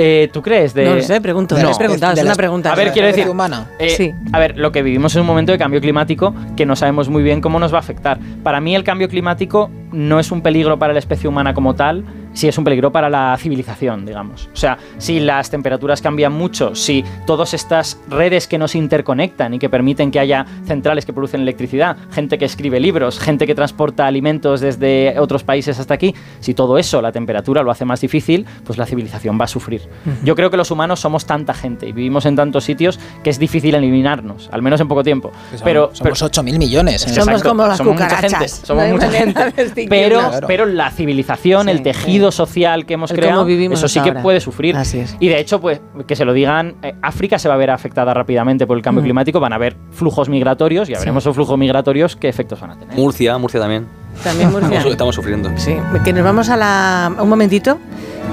Eh, 0.00 0.30
¿Tú 0.32 0.42
crees? 0.42 0.74
De... 0.74 0.84
No 0.84 0.94
lo 0.94 1.02
sé, 1.02 1.20
pregunto. 1.20 1.56
no 1.56 1.60
es 1.60 1.64
una 1.76 2.12
la- 2.22 2.34
pregunta. 2.36 2.72
A 2.72 2.76
ver, 2.76 2.92
quiero 2.92 3.08
decir, 3.08 3.28
humana. 3.28 3.66
eh, 3.80 3.90
Sí. 3.90 4.12
a 4.32 4.38
ver, 4.38 4.56
lo 4.56 4.70
que 4.70 4.82
vivimos 4.82 5.12
es 5.12 5.20
un 5.20 5.26
momento 5.26 5.50
de 5.50 5.58
cambio 5.58 5.80
climático 5.80 6.32
que 6.56 6.64
no 6.66 6.76
sabemos 6.76 7.08
muy 7.08 7.24
bien 7.24 7.40
cómo 7.40 7.58
nos 7.58 7.72
va 7.72 7.78
a 7.78 7.80
afectar. 7.80 8.16
Para 8.48 8.62
mí 8.62 8.74
el 8.74 8.82
cambio 8.82 9.10
climático 9.10 9.70
no 9.92 10.18
es 10.18 10.32
un 10.32 10.40
peligro 10.40 10.78
para 10.78 10.94
la 10.94 11.00
especie 11.00 11.28
humana 11.28 11.52
como 11.52 11.74
tal, 11.74 12.02
si 12.38 12.46
es 12.46 12.56
un 12.56 12.62
peligro 12.62 12.92
para 12.92 13.10
la 13.10 13.36
civilización, 13.36 14.06
digamos. 14.06 14.48
O 14.52 14.56
sea, 14.56 14.78
si 14.98 15.18
las 15.18 15.50
temperaturas 15.50 16.00
cambian 16.00 16.32
mucho, 16.32 16.76
si 16.76 17.04
todas 17.26 17.52
estas 17.52 17.98
redes 18.08 18.46
que 18.46 18.58
nos 18.58 18.76
interconectan 18.76 19.54
y 19.54 19.58
que 19.58 19.68
permiten 19.68 20.12
que 20.12 20.20
haya 20.20 20.46
centrales 20.64 21.04
que 21.04 21.12
producen 21.12 21.40
electricidad, 21.40 21.96
gente 22.12 22.38
que 22.38 22.44
escribe 22.44 22.78
libros, 22.78 23.18
gente 23.18 23.44
que 23.44 23.56
transporta 23.56 24.06
alimentos 24.06 24.60
desde 24.60 25.18
otros 25.18 25.42
países 25.42 25.80
hasta 25.80 25.94
aquí, 25.94 26.14
si 26.38 26.54
todo 26.54 26.78
eso, 26.78 27.02
la 27.02 27.10
temperatura 27.10 27.64
lo 27.64 27.72
hace 27.72 27.84
más 27.84 28.00
difícil, 28.00 28.46
pues 28.64 28.78
la 28.78 28.86
civilización 28.86 29.36
va 29.40 29.46
a 29.46 29.48
sufrir. 29.48 29.82
Yo 30.22 30.36
creo 30.36 30.48
que 30.50 30.56
los 30.56 30.70
humanos 30.70 31.00
somos 31.00 31.26
tanta 31.26 31.54
gente 31.54 31.88
y 31.88 31.92
vivimos 31.92 32.24
en 32.24 32.36
tantos 32.36 32.62
sitios 32.62 33.00
que 33.24 33.30
es 33.30 33.40
difícil 33.40 33.74
eliminarnos, 33.74 34.48
al 34.52 34.62
menos 34.62 34.80
en 34.80 34.86
poco 34.86 35.02
tiempo. 35.02 35.32
Pero, 35.64 35.90
pero- 36.00 36.14
Somos 36.14 36.22
8.000 36.38 36.56
millones. 36.56 37.04
¿eh? 37.04 37.14
Somos 37.14 37.42
como 37.42 37.66
las 37.66 37.78
somos 37.78 37.94
mucha 37.94 38.06
cucarachas. 38.06 38.32
gente, 38.32 38.48
somos 38.66 38.84
No 38.86 38.94
mucha 38.94 39.10
gente. 39.10 39.86
Pero, 39.88 40.20
Claro. 40.20 40.46
pero 40.46 40.66
la 40.66 40.90
civilización, 40.92 41.64
Sí, 41.64 41.70
el 41.70 41.82
tejido 41.82 42.27
sí. 42.30 42.36
social 42.38 42.86
que 42.86 42.94
hemos 42.94 43.10
El 43.10 43.18
creado, 43.18 43.44
vivimos 43.44 43.78
eso 43.78 43.88
sí 43.88 44.00
que 44.00 44.10
ahora. 44.10 44.22
puede 44.22 44.40
sufrir. 44.40 44.76
Así 44.76 44.98
es. 45.00 45.16
Y 45.20 45.28
de 45.28 45.38
hecho, 45.40 45.60
pues 45.60 45.80
que 46.06 46.16
se 46.16 46.24
lo 46.24 46.32
digan, 46.32 46.76
eh, 46.82 46.94
África 47.02 47.38
se 47.38 47.48
va 47.48 47.54
a 47.54 47.58
ver 47.58 47.70
afectada 47.70 48.14
rápidamente 48.14 48.66
por 48.66 48.76
el 48.76 48.82
cambio 48.82 49.02
Mm. 49.02 49.04
climático, 49.06 49.40
van 49.40 49.52
a 49.52 49.56
haber 49.56 49.76
flujos 49.92 50.28
migratorios 50.28 50.88
y 50.88 50.92
ya 50.92 50.98
veremos 50.98 51.22
esos 51.22 51.34
flujos 51.34 51.58
migratorios 51.58 52.16
qué 52.16 52.28
efectos 52.28 52.60
van 52.60 52.70
a 52.72 52.78
tener. 52.78 52.96
Murcia, 52.96 53.36
Murcia 53.38 53.60
también. 53.60 53.86
También 54.22 54.50
Murcia. 54.50 54.68
Estamos, 54.78 54.92
estamos 54.92 55.14
sufriendo. 55.14 55.50
Sí, 55.56 55.76
que 56.04 56.12
nos 56.12 56.24
vamos 56.24 56.48
a 56.48 56.56
la... 56.56 57.12
Un 57.20 57.28
momentito. 57.28 57.78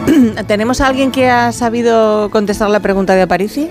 ¿Tenemos 0.48 0.82
a 0.82 0.88
alguien 0.88 1.12
que 1.12 1.30
ha 1.30 1.52
sabido 1.52 2.30
contestar 2.32 2.70
la 2.70 2.80
pregunta 2.80 3.16
de 3.16 3.22
Aparici? 3.24 3.70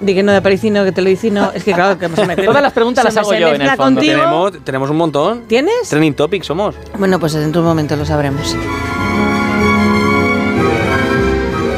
Di 0.00 0.14
que 0.14 0.22
no 0.22 0.32
de 0.32 0.38
Aparici, 0.38 0.70
no, 0.70 0.82
que 0.84 0.92
te 0.92 1.02
lo 1.02 1.10
hice, 1.10 1.30
no. 1.30 1.52
Es 1.52 1.62
que 1.62 1.72
claro, 1.72 1.98
que 1.98 2.08
se 2.08 2.26
me 2.26 2.34
Todas 2.46 2.62
las 2.62 2.72
preguntas 2.72 3.02
se 3.02 3.08
las 3.08 3.16
hago 3.18 3.34
yo, 3.34 3.48
en 3.54 3.60
el 3.60 3.68
fondo. 3.70 4.00
contigo. 4.00 4.14
Tenemos, 4.18 4.52
tenemos 4.64 4.90
un 4.90 4.96
montón. 4.96 5.42
¿Tienes? 5.46 5.88
Trending 5.90 6.14
topic 6.14 6.42
somos. 6.42 6.74
Bueno, 6.98 7.20
pues 7.20 7.34
en 7.34 7.54
un 7.56 7.64
momento 7.64 7.94
lo 7.96 8.06
sabremos. 8.06 8.56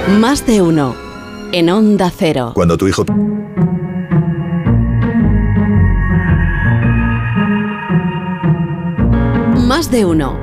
Más 0.09 0.47
de 0.47 0.62
uno. 0.62 0.94
En 1.52 1.71
Onda 1.71 2.11
Cero. 2.14 2.52
Cuando 2.54 2.76
tu 2.76 2.88
hijo 2.88 3.04
Más 9.66 9.90
de 9.90 10.04
uno. 10.04 10.37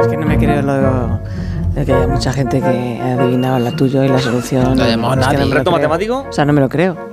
Es 0.00 0.06
que 0.08 0.16
no 0.16 0.26
me 0.26 0.38
creo 0.38 0.62
lo 0.62 1.20
de 1.74 1.84
que 1.86 1.92
haya 1.94 2.06
mucha 2.06 2.32
gente 2.32 2.60
que 2.60 3.00
ha 3.02 3.14
adivinado 3.14 3.58
la 3.58 3.72
tuya 3.72 4.04
y 4.04 4.08
la 4.08 4.18
solución. 4.18 4.76
No 4.76 4.86
llamó 4.86 5.14
Es 5.14 5.26
que 5.26 5.38
lo 5.38 5.44
¿Reto 5.46 5.62
creo. 5.62 5.72
matemático? 5.72 6.26
O 6.28 6.32
sea, 6.32 6.44
no 6.44 6.52
me 6.52 6.60
lo 6.60 6.68
creo. 6.68 7.11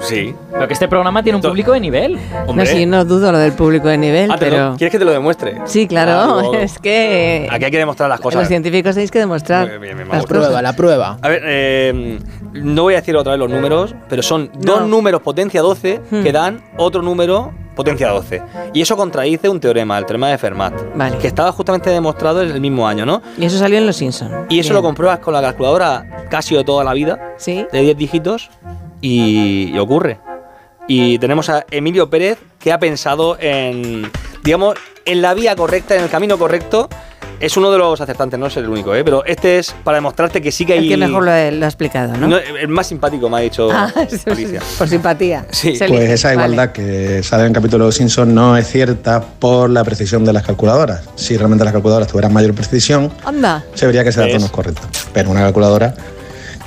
Sí. 0.00 0.34
Pero 0.52 0.66
que 0.66 0.72
este 0.74 0.88
programa 0.88 1.22
tiene 1.22 1.36
un 1.36 1.42
público 1.42 1.72
de 1.72 1.80
nivel. 1.80 2.18
Hombre. 2.46 2.64
No, 2.64 2.70
sí, 2.70 2.86
no 2.86 3.04
dudo 3.04 3.30
lo 3.32 3.38
del 3.38 3.52
público 3.52 3.88
de 3.88 3.98
nivel, 3.98 4.30
Ah, 4.30 4.34
lo- 4.34 4.40
pero... 4.40 4.74
¿Quieres 4.76 4.92
que 4.92 4.98
te 4.98 5.04
lo 5.04 5.12
demuestre? 5.12 5.60
Sí, 5.66 5.86
claro, 5.86 6.40
Claro. 6.50 6.54
es 6.54 6.78
que... 6.78 7.48
Aquí 7.50 7.64
hay 7.64 7.70
que 7.70 7.78
demostrar 7.78 8.08
las 8.08 8.20
cosas. 8.20 8.40
Los 8.40 8.48
científicos 8.48 8.94
tenéis 8.94 9.10
que 9.10 9.18
demostrar 9.20 9.78
bien, 9.78 9.98
las 10.08 10.22
La 10.22 10.22
prueba, 10.24 10.62
la 10.62 10.72
prueba. 10.74 11.18
A 11.22 11.28
ver, 11.28 11.42
eh, 11.44 12.18
no 12.52 12.82
voy 12.82 12.94
a 12.94 12.98
decir 12.98 13.16
otra 13.16 13.32
vez 13.32 13.38
los 13.38 13.50
números, 13.50 13.94
pero 14.08 14.22
son 14.22 14.50
No. 14.54 14.60
dos 14.78 14.88
números 14.88 15.22
potencia 15.22 15.62
12 15.62 16.00
Hmm. 16.10 16.22
que 16.22 16.32
dan 16.32 16.62
otro 16.76 17.02
número 17.02 17.52
potencia 17.74 18.08
12. 18.08 18.42
Y 18.72 18.80
eso 18.80 18.96
contradice 18.96 19.48
un 19.50 19.60
teorema, 19.60 19.98
el 19.98 20.06
teorema 20.06 20.28
de 20.30 20.38
Fermat, 20.38 20.72
Vale. 20.94 21.18
que 21.18 21.26
estaba 21.26 21.52
justamente 21.52 21.90
demostrado 21.90 22.40
en 22.42 22.50
el 22.50 22.60
mismo 22.60 22.88
año, 22.88 23.04
¿no? 23.04 23.20
Y 23.36 23.44
eso 23.44 23.58
salió 23.58 23.76
en 23.76 23.86
Los 23.86 23.96
Simpsons. 23.96 24.32
Y 24.48 24.58
eso 24.60 24.72
lo 24.72 24.80
compruebas 24.82 25.18
con 25.18 25.34
la 25.34 25.42
calculadora 25.42 26.24
Casio 26.30 26.56
de 26.58 26.64
toda 26.64 26.82
la 26.84 26.94
vida, 26.94 27.34
Sí. 27.36 27.66
de 27.70 27.80
10 27.82 27.96
dígitos, 27.98 28.50
y, 29.00 29.70
y 29.74 29.78
ocurre. 29.78 30.18
Y 30.88 31.18
tenemos 31.18 31.48
a 31.48 31.64
Emilio 31.70 32.08
Pérez, 32.08 32.38
que 32.60 32.72
ha 32.72 32.78
pensado 32.78 33.36
en, 33.40 34.10
digamos, 34.44 34.76
en 35.04 35.20
la 35.22 35.34
vía 35.34 35.56
correcta, 35.56 35.96
en 35.96 36.04
el 36.04 36.10
camino 36.10 36.38
correcto. 36.38 36.88
Es 37.38 37.54
uno 37.58 37.70
de 37.70 37.76
los 37.76 38.00
acertantes, 38.00 38.38
no 38.40 38.46
es 38.46 38.56
el 38.56 38.66
único, 38.66 38.94
¿eh? 38.94 39.04
pero 39.04 39.22
este 39.26 39.58
es 39.58 39.74
para 39.84 39.96
demostrarte 39.96 40.40
que 40.40 40.50
sí 40.50 40.64
que 40.64 40.72
hay... 40.72 40.78
El 40.78 40.88
que 40.88 40.96
mejor 40.96 41.22
lo, 41.22 41.30
ha- 41.30 41.50
lo 41.50 41.66
ha 41.66 41.68
explicado, 41.68 42.16
¿no? 42.16 42.28
No, 42.28 42.38
el 42.38 42.68
más 42.68 42.86
simpático 42.86 43.28
me 43.28 43.36
ha 43.36 43.40
dicho 43.40 43.68
Ah, 43.70 43.92
Alicia. 44.26 44.62
por 44.78 44.88
simpatía. 44.88 45.44
Sí. 45.50 45.74
Pues 45.86 46.08
esa 46.08 46.28
Vale. 46.28 46.40
igualdad 46.54 46.72
que 46.72 47.22
sale 47.22 47.42
en 47.42 47.48
el 47.48 47.52
capítulo 47.52 47.84
de 47.84 47.88
los 47.88 47.94
Simpsons 47.96 48.32
no 48.32 48.56
es 48.56 48.66
cierta 48.68 49.20
por 49.20 49.68
la 49.68 49.84
precisión 49.84 50.24
de 50.24 50.32
las 50.32 50.44
calculadoras. 50.44 51.02
Si 51.16 51.36
realmente 51.36 51.62
las 51.64 51.74
calculadoras 51.74 52.08
tuvieran 52.08 52.32
mayor 52.32 52.54
precisión, 52.54 53.12
Anda. 53.22 53.62
se 53.74 53.84
vería 53.84 54.02
que 54.02 54.08
ese 54.10 54.20
dato 54.20 54.38
no 54.38 54.46
es 54.46 54.50
correcto. 54.50 54.80
Pero 55.12 55.28
una 55.30 55.40
calculadora 55.40 55.94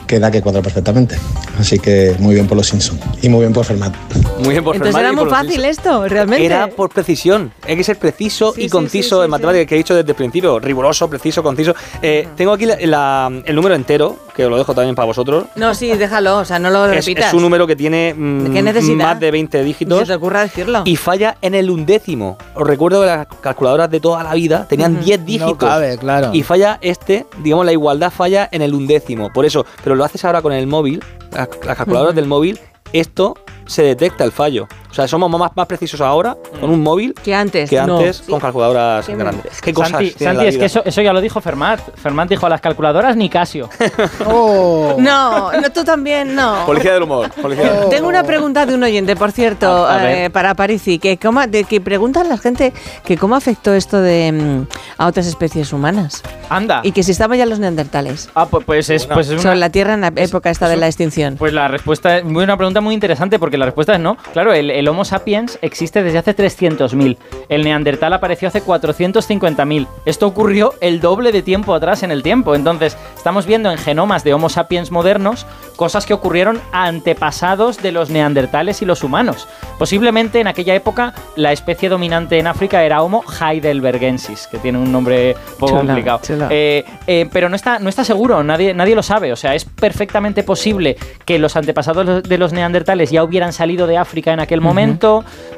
queda 0.10 0.32
que 0.32 0.42
cuadra 0.42 0.64
perfectamente. 0.64 1.16
Así 1.60 1.78
que 1.78 2.16
muy 2.18 2.34
bien 2.34 2.48
por 2.48 2.58
los 2.58 2.68
Simpsons 2.68 3.00
y 3.22 3.30
muy 3.30 3.42
bien 3.42 3.54
por 3.54 3.64
Fermat. 3.64 3.94
Muy 4.40 4.50
bien 4.50 4.64
por 4.64 4.76
Entonces 4.76 4.96
Fermat 4.96 5.14
era 5.14 5.22
muy 5.24 5.30
fácil 5.30 5.64
esto, 5.66 6.08
realmente. 6.08 6.44
Era 6.44 6.66
por 6.68 6.90
precisión. 6.90 7.54
Hay 7.68 7.76
que 7.78 7.84
ser 7.84 8.00
preciso 8.00 8.54
Sí, 8.56 8.64
y 8.64 8.70
conciso 8.70 9.18
sí, 9.18 9.22
sí, 9.22 9.26
en 9.26 9.30
matemáticas 9.30 9.68
que 9.68 9.76
he 9.76 9.78
dicho 9.78 9.94
desde 9.96 10.10
el 10.10 10.16
principio. 10.16 10.60
Riguroso, 10.60 11.08
preciso, 11.08 11.44
conciso. 11.44 11.76
Eh, 12.02 12.28
tengo 12.36 12.54
aquí 12.54 12.66
la- 12.66 12.78
la- 12.82 13.42
el 13.46 13.56
número 13.56 13.76
entero, 13.76 14.18
que 14.40 14.46
os 14.46 14.50
lo 14.52 14.58
dejo 14.58 14.74
también 14.74 14.96
para 14.96 15.06
vosotros. 15.06 15.48
No, 15.58 15.76
sí, 15.76 15.90
déjalo, 15.98 16.38
o 16.38 16.46
sea, 16.46 16.60
no 16.60 16.70
lo 16.70 16.86
Es, 16.86 17.06
repitas. 17.06 17.28
es 17.28 17.34
un 17.34 17.42
número 17.42 17.68
que 17.68 17.76
tiene 17.76 18.14
mm, 18.18 18.44
¿De 18.46 18.52
qué 18.52 18.62
necesidad? 18.62 18.96
más 19.08 19.20
de 19.20 19.32
20 19.32 19.58
Ni 19.58 19.62
se 19.64 19.66
dígitos 19.68 20.08
te 20.08 20.14
ocurra 20.14 20.40
decirlo. 20.44 20.84
y 20.86 20.96
falla 20.96 21.36
en 21.42 21.56
el 21.56 21.70
undécimo. 21.70 22.38
Os 22.56 22.66
recuerdo 22.66 23.02
que 23.02 23.08
las 23.08 23.28
calculadoras 23.42 23.92
de 23.92 24.00
toda 24.00 24.24
la 24.24 24.34
vida 24.36 24.66
tenían 24.70 24.96
Ujú. 24.96 25.04
10 25.04 25.26
dígitos. 25.26 25.50
No 25.52 25.58
cabe, 25.58 25.98
claro. 25.98 26.30
Y 26.32 26.42
falla 26.44 26.78
este, 26.82 27.26
digamos, 27.44 27.66
la 27.66 27.74
igualdad 27.74 28.12
falla 28.12 28.48
en 28.50 28.62
el 28.62 28.74
undécimo. 28.74 29.30
Por 29.34 29.46
eso, 29.46 29.66
pero 29.84 29.98
lo 29.98 30.06
haces 30.06 30.24
ahora 30.24 30.42
con 30.42 30.54
el 30.54 30.68
móvil, 30.68 31.04
las, 31.34 31.50
las 31.66 31.76
calculadoras 31.76 32.16
del 32.16 32.26
móvil, 32.28 32.58
esto 32.94 33.36
se 33.66 33.84
detecta 33.84 34.24
el 34.24 34.32
fallo. 34.32 34.70
O 34.90 34.94
sea, 34.94 35.08
somos 35.08 35.30
más, 35.30 35.52
más 35.56 35.68
precisos 35.68 36.02
ahora 36.02 36.36
con 36.60 36.70
un 36.70 36.82
móvil 36.82 37.14
que 37.14 37.34
antes. 37.36 37.70
que 37.70 37.80
no. 37.84 37.98
antes 38.00 38.22
con 38.28 38.40
calculadoras 38.40 39.06
Sí, 39.06 39.14
grandes. 39.14 39.62
¿Qué 39.62 39.72
cosas 39.74 39.92
Santi, 39.92 40.12
tiene 40.12 40.32
Santi, 40.34 40.44
la 40.44 40.50
es 40.50 40.58
que 40.58 40.66
eso, 40.66 40.82
eso 40.84 41.02
ya 41.02 41.14
lo 41.14 41.22
dijo 41.22 41.40
Fermat. 41.42 41.80
Fermat 41.96 42.28
dijo 42.28 42.46
a 42.48 42.50
las 42.50 42.60
calculadoras 42.62 43.16
ni 43.16 43.30
Casio. 43.30 43.70
Oh. 44.26 44.96
No, 45.00 45.52
no, 45.52 45.72
tú 45.72 45.84
también 45.84 46.36
no. 46.36 46.66
Policía 46.66 46.94
del 46.94 47.04
humor. 47.04 47.30
Policía 47.42 47.66
del 47.66 47.78
humor. 47.78 47.90
Tengo 47.90 48.08
una 48.08 48.24
pregunta 48.24 48.66
de 48.66 48.76
un 48.76 48.84
oyente, 48.84 49.16
por 49.16 49.32
cierto, 49.32 49.68
A- 49.86 49.96
a 49.98 50.12
eh, 50.26 50.30
para 50.30 50.56
Parisi, 50.56 51.00
que, 51.00 51.18
cómo, 51.18 51.46
de, 51.46 51.64
que 51.64 51.80
preguntan 51.82 52.28
la 52.30 52.38
gente 52.38 52.74
que 53.06 53.18
cómo 53.18 53.36
afectó 53.36 53.74
esto 53.74 54.02
de 54.02 54.32
mm, 54.32 54.68
a 54.98 55.08
otras 55.08 55.28
especies 55.28 55.72
humanas 55.74 56.22
Anda. 56.50 56.82
y 56.84 56.92
que 56.92 57.04
si 57.04 57.12
estaban 57.12 57.38
ya 57.38 57.46
los 57.46 57.60
neandertales 57.60 58.30
Ah, 58.36 58.48
pu- 58.50 58.64
pues 58.66 58.90
es, 58.90 59.06
pues 59.06 59.28
es 59.28 59.34
una- 59.34 59.42
sobre 59.44 59.56
la 59.58 59.70
Tierra 59.70 59.94
en 59.94 60.02
la 60.02 60.12
época 60.16 60.50
esta 60.50 60.66
es 60.66 60.72
de 60.72 60.78
la 60.78 60.88
extinción. 60.88 61.36
Pues 61.38 61.54
la 61.54 61.68
respuesta 61.68 62.18
es 62.18 62.24
muy 62.26 62.44
una 62.44 62.58
pregunta 62.58 62.82
muy 62.82 62.94
interesante 62.94 63.40
porque 63.40 63.58
la 63.58 63.66
respuesta 63.66 63.94
es 63.94 64.00
no. 64.00 64.18
Claro, 64.34 64.54
el, 64.54 64.70
el 64.80 64.88
Homo 64.88 65.06
sapiens 65.06 65.60
existe 65.62 66.04
desde 66.04 66.20
hace 66.20 66.36
300.000. 66.36 67.18
El 67.50 67.64
Neandertal 67.64 68.14
apareció 68.14 68.48
hace 68.48 68.64
450.000. 68.64 69.88
Esto 70.06 70.28
ocurrió 70.28 70.74
el 70.82 71.02
doble 71.02 71.32
de 71.32 71.42
tiempo 71.42 71.74
atrás 71.74 72.04
en 72.04 72.12
el 72.12 72.24
tiempo. 72.24 72.56
Entonces, 72.56 72.98
estamos 73.16 73.46
viendo 73.46 73.70
en 73.72 73.78
genomas 73.78 74.24
de 74.24 74.34
Homo 74.34 74.50
sapiens 74.50 74.92
modernos 74.92 75.46
cosas 75.76 76.06
que 76.06 76.14
ocurrieron 76.14 76.60
antepasados 76.74 77.82
de 77.82 77.94
los 77.94 78.10
neandertales 78.10 78.82
y 78.82 78.86
los 78.86 79.04
humanos. 79.04 79.48
Posiblemente 79.78 80.42
en 80.42 80.48
aquella 80.48 80.76
época 80.76 81.14
la 81.38 81.54
especie 81.54 81.88
dominante 81.88 82.38
en 82.38 82.48
África 82.48 82.84
era 82.84 83.02
Homo 83.02 83.24
heidelbergensis, 83.24 84.48
que 84.48 84.58
tiene 84.58 84.78
un 84.78 84.92
nombre 84.92 85.36
un 85.54 85.58
poco 85.58 85.78
complicado. 85.78 86.20
Eh, 86.50 86.84
eh, 87.08 87.30
pero 87.32 87.48
no 87.48 87.56
está, 87.56 87.80
no 87.80 87.88
está 87.88 88.04
seguro, 88.04 88.44
nadie, 88.44 88.74
nadie 88.74 88.94
lo 88.94 89.04
sabe. 89.04 89.32
O 89.32 89.38
sea, 89.38 89.56
es 89.56 89.64
perfectamente 89.64 90.44
posible 90.44 90.98
que 91.26 91.40
los 91.40 91.56
antepasados 91.56 92.24
de 92.24 92.38
los 92.38 92.52
neandertales 92.52 93.10
ya 93.10 93.24
hubieran 93.24 93.54
salido 93.54 93.88
de 93.88 93.98
África 93.98 94.34
en 94.34 94.42
aquel 94.42 94.60
momento, 94.60 94.69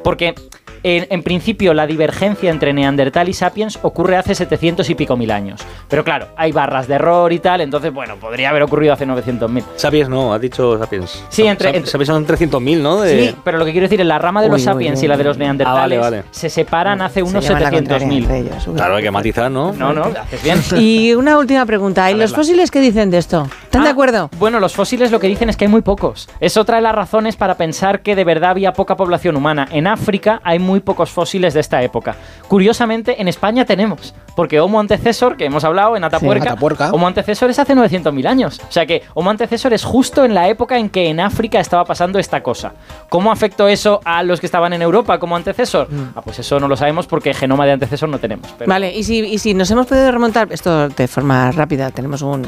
porque 0.02 0.34
en, 0.82 1.06
en 1.10 1.22
principio 1.22 1.74
la 1.74 1.86
divergencia 1.86 2.50
entre 2.50 2.72
neandertal 2.72 3.28
y 3.28 3.34
sapiens 3.34 3.78
ocurre 3.82 4.16
hace 4.16 4.34
700 4.34 4.88
y 4.90 4.94
pico 4.94 5.16
mil 5.16 5.30
años. 5.30 5.60
Pero 5.88 6.04
claro, 6.04 6.28
hay 6.36 6.52
barras 6.52 6.88
de 6.88 6.94
error 6.94 7.32
y 7.32 7.38
tal, 7.38 7.60
entonces, 7.60 7.92
bueno, 7.92 8.16
podría 8.16 8.50
haber 8.50 8.62
ocurrido 8.62 8.92
hace 8.92 9.06
900.000. 9.06 9.62
Sapiens 9.76 10.08
no, 10.08 10.32
has 10.34 10.40
dicho 10.40 10.78
Sapiens. 10.78 11.24
Sí, 11.28 11.42
entre- 11.46 11.68
Sap- 11.70 11.76
entre- 11.76 11.90
Sapiens 11.90 12.08
son 12.08 12.26
300.000, 12.26 12.80
¿no? 12.80 13.00
De- 13.00 13.28
Sí, 13.28 13.36
pero 13.44 13.58
lo 13.58 13.64
que 13.64 13.72
quiero 13.72 13.84
decir 13.86 14.00
es 14.00 14.06
la 14.06 14.18
rama 14.18 14.42
de 14.42 14.48
los 14.48 14.56
Uy, 14.56 14.62
sapiens 14.64 14.98
uy, 15.00 15.04
y 15.04 15.08
la 15.08 15.16
de 15.16 15.24
los 15.24 15.38
neandertales 15.38 15.98
Ah, 15.98 16.02
vale, 16.02 16.16
vale. 16.18 16.22
se 16.30 16.48
separan 16.50 17.00
hace 17.02 17.14
Se 17.14 17.22
unos 17.22 17.44
llevan 17.46 17.62
la 17.62 17.70
contraria 17.70 18.06
700.000. 18.08 18.16
entre 18.22 18.38
ellos. 18.38 18.66
Uy. 18.66 18.74
Claro, 18.74 18.96
hay 18.96 19.02
que 19.02 19.10
matizar, 19.10 19.50
¿no? 19.50 19.72
No, 19.72 19.92
no, 19.92 20.04
haces 20.04 20.42
bien. 20.42 20.58
Y 20.82 21.14
una 21.14 21.38
última 21.38 21.64
pregunta, 21.66 22.10
¿y 22.10 22.14
los 22.14 22.32
fósiles 22.34 22.70
qué 22.70 22.80
dicen 22.80 23.10
de 23.10 23.18
esto? 23.18 23.48
¿Están 23.64 23.82
de 23.82 23.88
Ah, 23.88 23.92
acuerdo? 23.92 24.30
Bueno, 24.38 24.58
los 24.60 24.74
fósiles 24.74 25.10
lo 25.10 25.20
que 25.20 25.26
dicen 25.28 25.48
es 25.48 25.56
que 25.56 25.64
hay 25.66 25.70
muy 25.70 25.82
pocos. 25.82 26.28
Es 26.40 26.56
otra 26.56 26.76
de 26.76 26.82
las 26.82 26.94
razones 26.94 27.36
para 27.36 27.56
pensar 27.56 28.00
que 28.02 28.14
de 28.16 28.24
verdad 28.24 28.50
había 28.50 28.72
poca 28.72 28.96
población 28.96 29.36
humana. 29.36 29.68
En 29.70 29.86
África 29.86 30.40
hay 30.44 30.58
muy 30.58 30.71
pocos 30.80 31.10
fósiles 31.10 31.54
de 31.54 31.60
esta 31.60 31.82
época. 31.82 32.16
Curiosamente, 32.48 33.20
en 33.20 33.28
España 33.28 33.64
tenemos, 33.64 34.14
porque 34.36 34.60
Homo 34.60 34.78
antecesor, 34.80 35.36
que 35.36 35.44
hemos 35.46 35.64
hablado 35.64 35.96
en 35.96 36.04
Atapuerca, 36.04 36.50
Atapuerca. 36.52 36.90
Homo 36.92 37.06
antecesor 37.06 37.50
es 37.50 37.58
hace 37.58 37.74
900.000 37.74 38.26
años. 38.26 38.60
O 38.68 38.72
sea 38.72 38.84
que 38.86 39.02
Homo 39.14 39.30
antecesor 39.30 39.72
es 39.72 39.84
justo 39.84 40.24
en 40.24 40.34
la 40.34 40.48
época 40.48 40.76
en 40.78 40.90
que 40.90 41.08
en 41.08 41.20
África 41.20 41.60
estaba 41.60 41.84
pasando 41.84 42.18
esta 42.18 42.42
cosa. 42.42 42.72
¿Cómo 43.08 43.32
afectó 43.32 43.68
eso 43.68 44.00
a 44.04 44.22
los 44.22 44.40
que 44.40 44.46
estaban 44.46 44.72
en 44.72 44.82
Europa 44.82 45.18
como 45.18 45.34
antecesor? 45.36 45.88
Ah, 46.14 46.22
pues 46.22 46.38
eso 46.38 46.60
no 46.60 46.68
lo 46.68 46.76
sabemos 46.76 47.06
porque 47.06 47.32
genoma 47.34 47.64
de 47.66 47.72
antecesor 47.72 48.08
no 48.08 48.18
tenemos. 48.18 48.48
pero- 48.58 48.68
Vale, 48.68 48.92
y 48.94 49.02
si, 49.04 49.18
y 49.20 49.38
si 49.38 49.54
nos 49.54 49.70
hemos 49.70 49.86
podido 49.86 50.10
remontar, 50.12 50.48
esto 50.52 50.88
de 50.88 51.08
forma 51.08 51.50
rápida, 51.52 51.90
tenemos 51.90 52.22
un, 52.22 52.46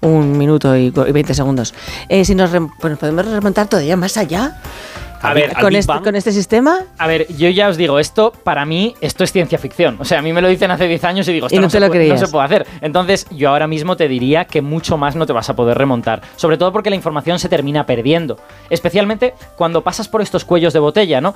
un 0.00 0.38
minuto 0.38 0.76
y, 0.76 0.90
cu- 0.90 1.06
y 1.06 1.12
20 1.12 1.34
segundos. 1.34 1.74
Eh, 2.08 2.24
si 2.24 2.34
nos, 2.34 2.50
pues 2.50 2.90
nos 2.90 2.98
podemos 2.98 3.26
remontar 3.26 3.66
todavía 3.68 3.96
más 3.96 4.16
allá, 4.16 4.56
A 5.22 5.34
ver, 5.34 5.54
con 5.54 5.74
este, 5.74 5.92
con 6.02 6.16
este 6.16 6.32
sistema 6.32 6.80
A 6.98 7.06
ver, 7.06 7.26
yo 7.36 7.48
ya 7.48 7.68
os 7.68 7.76
digo, 7.76 7.98
esto 7.98 8.32
para 8.32 8.64
mí, 8.64 8.94
esto 9.00 9.24
es 9.24 9.32
ciencia 9.32 9.58
ficción. 9.58 9.96
O 10.00 10.04
sea, 10.04 10.18
a 10.18 10.22
mí 10.22 10.32
me 10.32 10.40
lo 10.40 10.48
dicen 10.48 10.70
hace 10.70 10.88
10 10.88 11.04
años 11.04 11.28
y 11.28 11.32
digo, 11.32 11.46
esto 11.46 11.56
Y 11.56 11.58
no 11.58 11.64
no, 11.64 11.70
se 11.70 11.80
lo 11.80 11.88
puede, 11.88 12.08
no 12.08 12.16
se 12.16 12.28
puede 12.28 12.44
hacer. 12.44 12.66
Entonces, 12.80 13.26
yo 13.30 13.50
ahora 13.50 13.66
mismo 13.66 13.96
te 13.96 14.08
diría 14.08 14.44
que 14.44 14.62
mucho 14.62 14.96
más 14.96 15.16
no 15.16 15.26
te 15.26 15.32
vas 15.32 15.50
a 15.50 15.56
poder 15.56 15.76
remontar. 15.78 16.22
Sobre 16.36 16.56
todo 16.56 16.72
porque 16.72 16.90
la 16.90 16.96
información 16.96 17.38
se 17.38 17.48
termina 17.48 17.86
perdiendo. 17.86 18.38
Especialmente 18.70 19.34
cuando 19.56 19.82
pasas 19.82 20.08
por 20.08 20.22
estos 20.22 20.44
cuellos 20.44 20.72
de 20.72 20.78
botella, 20.78 21.20
¿no? 21.20 21.34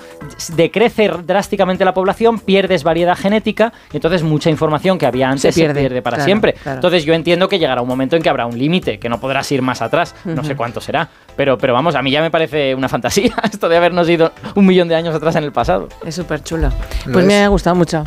Decrece 0.56 1.10
drásticamente 1.24 1.84
la 1.84 1.94
población, 1.94 2.38
pierdes 2.38 2.84
variedad 2.84 3.16
genética 3.16 3.72
y 3.92 3.96
entonces 3.96 4.22
mucha 4.22 4.50
información 4.50 4.98
que 4.98 5.06
había 5.06 5.28
antes 5.28 5.54
se 5.54 5.60
pierde, 5.60 5.80
pierde, 5.80 6.02
para 6.02 6.16
claro, 6.16 6.26
siempre. 6.26 6.52
claro. 6.54 6.78
Entonces, 6.78 7.04
yo 7.04 7.14
entiendo 7.14 7.48
que 7.48 7.58
llegará 7.58 7.82
un 7.82 7.88
momento 7.88 8.16
en 8.16 8.22
que 8.22 8.28
habrá 8.28 8.46
un 8.46 8.58
límite, 8.58 8.98
que 8.98 9.08
no 9.08 9.20
podrás 9.20 9.50
ir 9.52 9.62
más 9.62 9.82
atrás. 9.82 10.14
No 10.24 10.42
sé 10.42 10.56
cuánto 10.56 10.80
será. 10.80 11.08
Pero, 11.36 11.58
pero 11.58 11.72
vamos, 11.72 11.94
a 11.94 12.02
mí 12.02 12.10
ya 12.10 12.20
me 12.20 12.30
parece 12.30 12.74
una 12.74 12.88
fantasía 12.88 13.34
esto 13.52 13.68
de 13.68 13.76
habernos 13.76 14.08
ido 14.08 14.32
un 14.54 14.66
millón 14.66 14.88
de 14.88 14.94
años 14.94 15.14
atrás 15.14 15.36
en 15.36 15.44
el 15.44 15.52
pasado. 15.52 15.88
es 16.04 16.14
súper 16.14 16.42
chulo. 16.42 16.70
Lo 17.06 17.12
Pues 17.12 17.26
me 17.26 17.42
ha 17.42 17.48
gustado 17.48 17.76
mucho. 17.76 18.04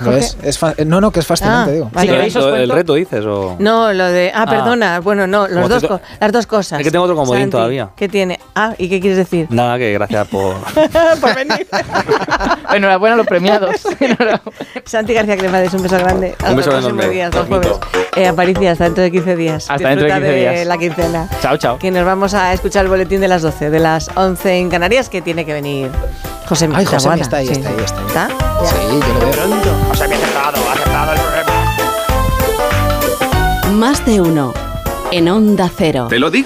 ¿Lo 0.00 0.12
es? 0.14 0.36
Es 0.42 0.58
fa- 0.58 0.74
no, 0.84 1.00
no, 1.00 1.10
que 1.10 1.20
es 1.20 1.26
fascinante, 1.26 1.70
Ah, 1.70 1.74
digo. 1.74 1.90
vale. 1.92 2.06
Si 2.08 2.14
queréis 2.14 2.36
os 2.36 2.58
¿El 2.58 2.70
reto 2.70 2.94
dices 2.94 3.24
o...? 3.24 3.56
No, 3.58 3.92
lo 3.94 4.04
de. 4.06 4.30
Ah, 4.34 4.44
perdona. 4.46 5.00
Bueno, 5.00 5.26
no, 5.26 5.48
los 5.48 5.68
dos 5.68 5.84
co- 5.84 6.00
las 6.20 6.32
dos 6.32 6.46
cosas. 6.46 6.80
Es 6.80 6.84
que 6.84 6.90
tengo 6.90 7.04
otro 7.04 7.16
comodín 7.16 7.42
Santi, 7.44 7.50
todavía. 7.52 7.88
¿Qué 7.96 8.08
tiene? 8.08 8.38
Ah, 8.54 8.74
¿y 8.76 8.88
qué 8.90 9.00
quieres 9.00 9.16
decir? 9.18 9.46
Nada, 9.50 9.78
que 9.78 9.92
gracias 9.94 10.28
por... 10.28 10.56
Por 11.20 11.34
venir. 11.34 11.66
Enhorabuena 12.74 13.14
a 13.14 13.16
los 13.16 13.26
premiados. 13.26 13.70
Santi 14.84 15.14
García 15.14 15.36
Cremades, 15.36 15.72
un 15.74 15.82
beso 15.82 15.96
grande. 15.98 16.32
Hasta 16.38 16.50
Un 16.50 16.56
beso 16.56 16.76
enorme. 16.78 17.08
día, 17.08 17.26
hasta 17.26 17.40
el 17.40 17.46
jueves. 17.46 17.72
Eh, 18.16 18.26
Aparicia, 18.26 18.72
hasta 18.72 18.84
dentro 18.84 19.02
de 19.02 19.10
15 19.10 19.36
días. 19.36 19.70
Hasta 19.70 19.88
dentro 19.88 20.06
de 20.06 20.12
Disfruta 20.14 20.26
15 20.36 20.54
días. 20.54 20.66
la 20.66 20.78
quincena. 20.78 21.28
chao, 21.40 21.56
chao. 21.56 21.78
Que 21.78 21.90
nos 21.90 22.04
vamos 22.04 22.34
a 22.34 22.52
escuchar 22.52 22.84
el 22.84 22.90
boletín 22.90 23.20
de 23.20 23.28
las 23.28 23.42
12, 23.42 23.70
de 23.70 23.78
las 23.80 24.10
11 24.14 24.58
en 24.58 24.68
Canarias, 24.70 25.08
que 25.08 25.22
tiene 25.22 25.44
que 25.46 25.52
venir 25.54 25.90
José 26.48 26.68
Ay, 26.72 26.84
José 26.84 27.08
está 27.20 27.38
ahí, 27.38 27.46
Sí. 27.46 27.52
está 27.52 27.68
ahí, 27.70 27.76
está 27.84 27.98
ahí. 27.98 28.06
¿Está? 28.06 28.28
Sí, 28.28 29.00
yo 29.00 29.46
lo 29.48 29.56
veo. 29.56 29.85
Os 29.90 30.00
había 30.00 30.16
aceptado, 30.16 30.58
ha 30.68 30.72
aceptado 30.72 31.12
el 31.12 31.20
problema. 31.20 31.52
Más 33.72 34.04
de 34.06 34.20
uno. 34.20 34.52
En 35.12 35.28
Onda 35.28 35.70
Cero. 35.74 36.06
Te 36.08 36.18
lo 36.18 36.30
digo. 36.30 36.44